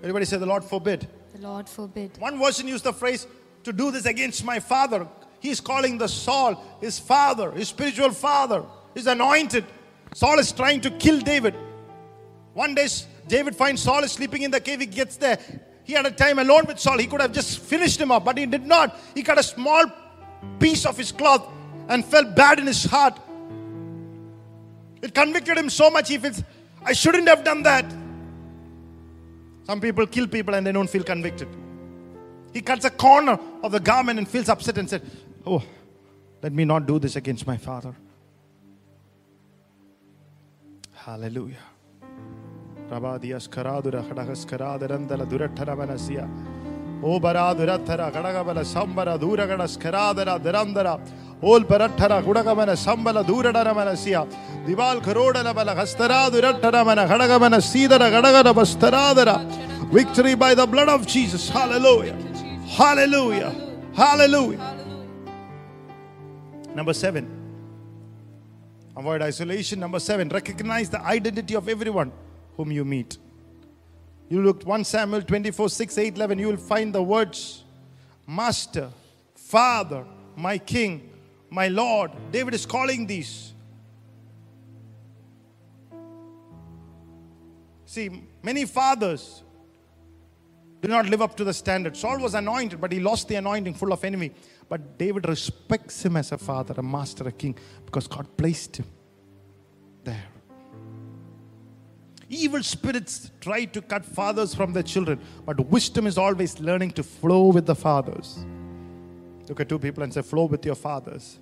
[0.00, 1.06] Everybody say the Lord forbid.
[1.34, 2.18] The Lord forbid.
[2.18, 3.28] One version used the phrase
[3.62, 5.06] to do this against my father.
[5.42, 8.62] He's calling the Saul his father, his spiritual father,
[8.94, 9.64] his anointed.
[10.14, 11.56] Saul is trying to kill David.
[12.54, 12.86] One day,
[13.26, 14.78] David finds Saul is sleeping in the cave.
[14.78, 15.40] He gets there.
[15.82, 16.96] He had a time alone with Saul.
[16.96, 18.96] He could have just finished him up, but he did not.
[19.16, 19.84] He cut a small
[20.60, 21.44] piece of his cloth
[21.88, 23.18] and felt bad in his heart.
[25.02, 26.08] It convicted him so much.
[26.08, 26.40] He feels,
[26.84, 27.92] I shouldn't have done that.
[29.64, 31.48] Some people kill people and they don't feel convicted.
[32.52, 35.02] He cuts a corner of the garment and feels upset and said,
[35.44, 35.62] Oh,
[36.42, 37.94] let me not do this against my father.
[40.94, 41.56] Hallelujah.
[42.88, 46.28] Rabadias karadura khadagas karadarandala durataravanasya.
[47.02, 51.00] O baraduratara kadagabala sambara duragadas karadara darandara.
[51.42, 54.28] Ol parattara kudagamana sambala duradaramanasya.
[54.64, 59.90] Dival karodala bala hastara durataramana kadagamana sidara kadagara bastaradara.
[59.90, 61.48] Victory by the blood of Jesus.
[61.48, 62.16] Hallelujah.
[62.68, 63.52] Hallelujah.
[63.94, 64.71] Hallelujah.
[66.74, 67.28] Number seven.
[68.96, 69.80] Avoid isolation.
[69.80, 70.28] Number seven.
[70.28, 72.12] Recognize the identity of everyone
[72.56, 73.18] whom you meet.
[74.28, 76.38] You look 1 Samuel 24, 6, 8, 11.
[76.38, 77.64] You will find the words
[78.26, 78.90] Master,
[79.34, 80.04] Father,
[80.36, 81.10] my King,
[81.50, 82.12] my Lord.
[82.30, 83.52] David is calling these.
[87.84, 89.42] See, many fathers
[90.80, 91.96] did not live up to the standard.
[91.96, 94.32] Saul was anointed, but he lost the anointing full of enemy.
[94.72, 97.54] But David respects him as a father, a master, a king,
[97.84, 98.86] because God placed him
[100.02, 100.28] there.
[102.30, 107.02] Evil spirits try to cut fathers from their children, but wisdom is always learning to
[107.02, 108.46] flow with the fathers.
[109.46, 111.38] Look at two people and say, flow with your fathers.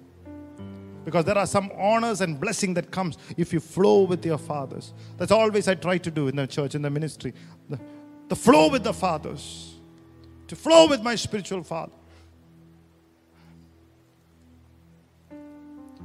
[1.05, 4.93] Because there are some honors and blessing that comes if you flow with your fathers.
[5.18, 7.35] That's always I try to do in the church, in the ministry.
[7.68, 7.78] The,
[8.26, 9.76] the flow with the fathers.
[10.49, 11.93] To flow with my spiritual father.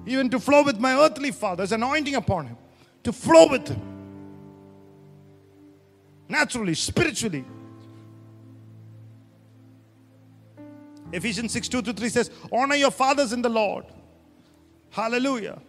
[0.05, 1.57] Even to flow with my earthly father.
[1.57, 2.57] There's anointing upon him.
[3.03, 3.81] To flow with him.
[6.27, 7.45] Naturally, spiritually.
[11.11, 13.85] Ephesians 6 2 to 3 says, Honor your fathers in the Lord.
[14.89, 15.61] Hallelujah.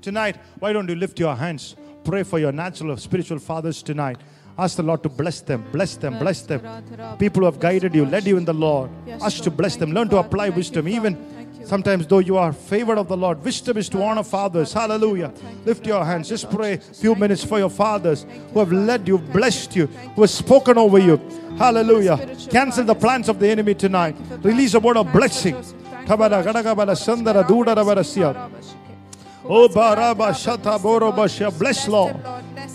[0.00, 1.76] Tonight, why don't you lift your hands?
[2.04, 4.18] Pray for your natural or spiritual fathers tonight.
[4.58, 6.62] Ask the Lord to bless them, bless them, bless them.
[7.18, 8.90] People who have guided you, led you in the Lord.
[9.20, 9.92] Ask to bless them.
[9.92, 10.88] Learn to apply wisdom.
[10.88, 11.35] Even.
[11.64, 14.72] Sometimes, though you are favored of the Lord, wisdom is to honor fathers.
[14.72, 15.32] Hallelujah.
[15.64, 16.28] Lift your hands.
[16.28, 20.22] Just pray a few minutes for your fathers who have led you, blessed you, who
[20.22, 21.20] have spoken over you.
[21.58, 22.18] Hallelujah.
[22.50, 24.16] Cancel the plans of the enemy tonight.
[24.42, 25.56] Release a word of blessing.
[29.48, 29.68] Oh.
[31.58, 32.16] Bless Lord.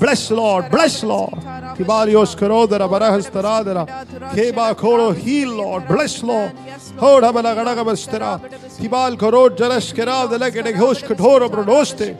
[0.01, 0.71] Bless Lord.
[0.71, 1.33] Bless Lord.
[1.77, 3.85] Tibarios karodara, barahastaradara.
[4.33, 5.87] Keba koro, heal Lord.
[5.87, 6.53] Bless Lord.
[6.97, 8.41] Hold habala, gadagabastara.
[8.77, 12.17] Tibal korod, jaras kerada, legede, hosh, kathoro, brodoste.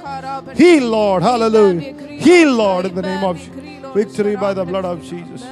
[0.55, 1.23] Heal Lord.
[1.23, 1.93] Hallelujah.
[2.21, 3.61] Heal Lord in the name of Jesus.
[3.93, 5.43] victory by the blood of Jesus.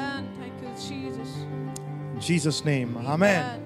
[2.14, 2.96] In Jesus' name.
[2.98, 3.66] Amen.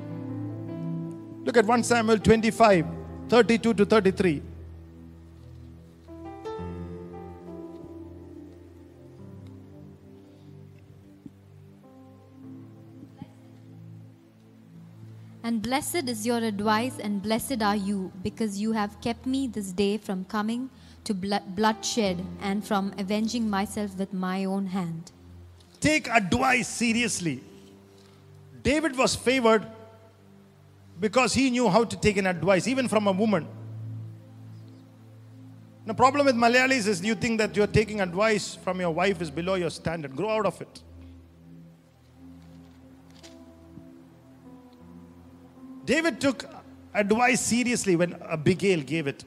[1.43, 2.85] Look at 1 Samuel 25,
[3.27, 4.41] 32 to 33.
[15.43, 19.73] And blessed is your advice, and blessed are you, because you have kept me this
[19.73, 20.69] day from coming
[21.03, 25.11] to bloodshed and from avenging myself with my own hand.
[25.81, 27.43] take advice seriously.
[28.63, 29.67] David was favored
[30.97, 33.45] because he knew how to take an advice, even from a woman.
[35.85, 39.29] The problem with Malayalis is you think that you're taking advice from your wife is
[39.29, 40.15] below your standard.
[40.15, 40.81] Grow out of it.
[45.85, 46.45] David took
[46.93, 49.23] advice seriously when Abigail gave it.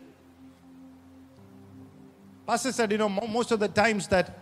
[2.47, 4.39] Pastor said, you know, most of the times that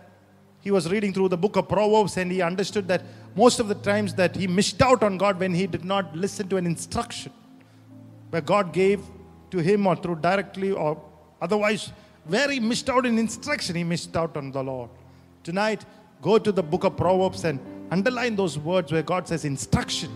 [0.61, 3.03] he was reading through the book of Proverbs and he understood that
[3.35, 6.47] most of the times that he missed out on God when he did not listen
[6.49, 7.31] to an instruction
[8.29, 9.01] where God gave
[9.51, 11.01] to him or through directly or
[11.41, 11.91] otherwise,
[12.25, 14.89] where he missed out in instruction, he missed out on the Lord.
[15.43, 15.85] Tonight,
[16.21, 17.59] go to the book of Proverbs and
[17.91, 20.11] underline those words where God says instruction.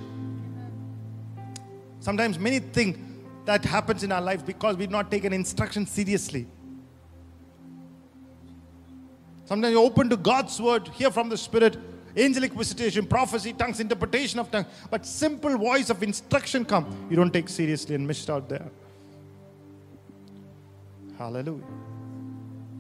[2.00, 2.98] Sometimes many things
[3.46, 6.48] that happens in our life because we've not taken instruction seriously.
[9.46, 11.76] Sometimes you open to God's word, hear from the Spirit,
[12.16, 17.08] angelic visitation, prophecy, tongues, interpretation of tongues, but simple voice of instruction come.
[17.10, 18.70] You don't take seriously and missed out there.
[21.18, 21.66] Hallelujah.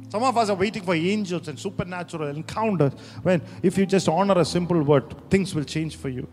[0.09, 4.39] Some of us are waiting for angels and supernatural encounters when if you just honor
[4.39, 6.27] a simple word, things will change for you.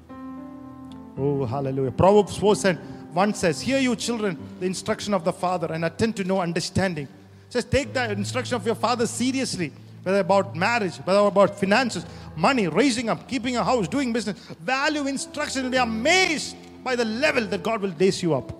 [1.18, 1.92] Oh, hallelujah.
[1.92, 2.76] Proverbs 4 said,
[3.14, 7.08] 1 says, Hear you children, the instruction of the Father, and attend to know understanding.
[7.46, 12.04] It says, Take the instruction of your father seriously, whether about marriage, whether about finances,
[12.36, 14.38] money, raising up, keeping a house, doing business.
[14.60, 18.52] Value instruction will be amazed by the level that God will raise you up.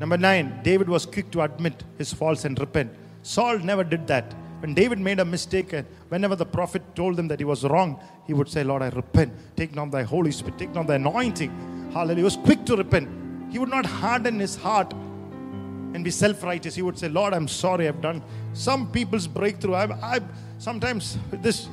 [0.00, 2.92] Number nine, David was quick to admit his faults and repent.
[3.22, 4.34] Saul never did that.
[4.66, 8.00] When David made a mistake, and whenever the prophet told him that he was wrong,
[8.26, 9.32] he would say, Lord, I repent.
[9.54, 11.90] Take down thy Holy Spirit, take down the anointing.
[11.92, 12.16] Hallelujah.
[12.16, 13.08] He was quick to repent.
[13.52, 16.74] He would not harden his heart and be self righteous.
[16.74, 18.24] He would say, Lord, I'm sorry, I've done.
[18.54, 20.20] Some people's breakthrough, I, I
[20.58, 21.68] sometimes this.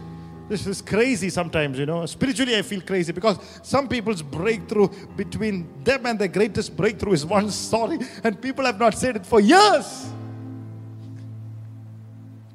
[0.49, 2.05] This is crazy sometimes, you know.
[2.05, 7.25] Spiritually, I feel crazy because some people's breakthrough between them and their greatest breakthrough is
[7.25, 10.11] one sorry, and people have not said it for years.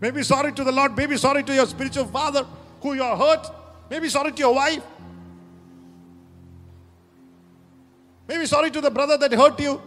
[0.00, 2.46] Maybe sorry to the Lord, maybe sorry to your spiritual father
[2.80, 3.50] who you are hurt,
[3.90, 4.82] maybe sorry to your wife,
[8.28, 9.82] maybe sorry to the brother that hurt you.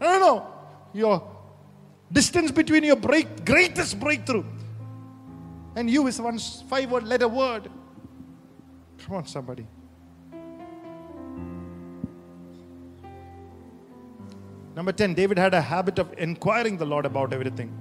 [0.00, 0.46] I don't know.
[0.92, 1.22] Your
[2.12, 4.44] distance between your break, greatest breakthrough
[5.76, 7.70] and you is one five word letter word.
[8.98, 9.66] Come on, somebody.
[14.76, 17.72] Number 10, David had a habit of inquiring the Lord about everything.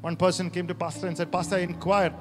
[0.00, 2.14] One person came to Pastor and said, Pastor, I inquired.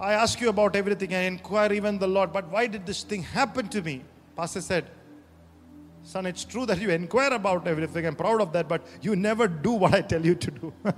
[0.00, 1.14] I ask you about everything.
[1.14, 4.02] I inquire even the Lord, but why did this thing happen to me?
[4.36, 4.90] Pastor said,
[6.02, 8.06] Son, it's true that you inquire about everything.
[8.06, 10.72] I'm proud of that, but you never do what I tell you to do.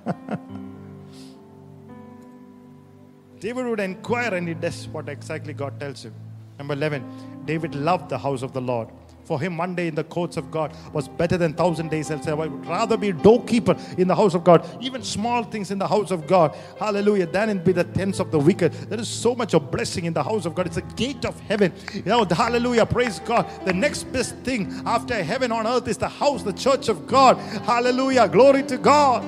[3.41, 6.15] David would inquire and he does what exactly God tells him.
[6.59, 7.05] Number 11,
[7.45, 8.89] David loved the house of the Lord.
[9.33, 12.35] For him, one day in the courts of God was better than thousand days elsewhere.
[12.35, 15.79] I would rather be a doorkeeper in the house of God, even small things in
[15.79, 18.75] the house of God, hallelujah, than in be the tents of the wicked.
[18.91, 20.67] There is so much of blessing in the house of God.
[20.67, 21.73] It's a gate of heaven.
[21.95, 23.49] You know, hallelujah, praise God.
[23.65, 27.39] The next best thing after heaven on earth is the house, the church of God.
[27.65, 29.25] Hallelujah, glory to God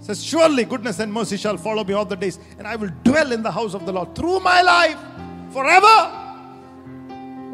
[0.00, 3.32] says, Surely goodness and mercy shall follow me all the days, and I will dwell
[3.32, 4.98] in the house of the Lord through my life
[5.50, 6.23] forever.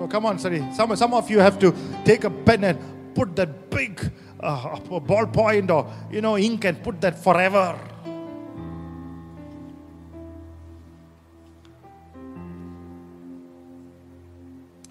[0.01, 0.65] Oh, come on, sorry.
[0.73, 1.75] Some, some of you have to
[2.07, 4.01] take a pen and put that big
[4.41, 7.79] uh, ballpoint or you know ink and put that forever.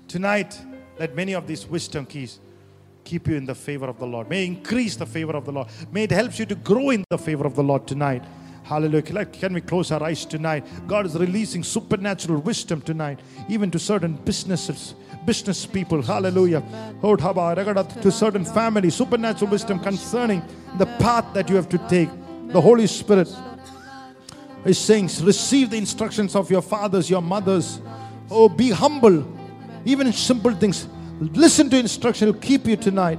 [0.07, 0.59] Tonight,
[0.99, 2.39] let many of these wisdom keys
[3.03, 4.29] keep you in the favor of the Lord.
[4.29, 5.67] May increase the favor of the Lord.
[5.91, 8.23] May it helps you to grow in the favor of the Lord tonight.
[8.69, 9.25] Hallelujah.
[9.25, 10.63] Can we close our eyes tonight?
[10.87, 14.93] God is releasing supernatural wisdom tonight, even to certain businesses,
[15.25, 16.03] business people.
[16.03, 16.61] Hallelujah.
[17.01, 20.43] To certain families, supernatural wisdom concerning
[20.77, 22.09] the path that you have to take.
[22.49, 23.27] The Holy Spirit
[24.65, 27.81] is saying, receive the instructions of your fathers, your mothers.
[28.29, 29.25] Oh, be humble,
[29.83, 30.87] even in simple things.
[31.19, 33.17] Listen to instruction, it'll keep you tonight.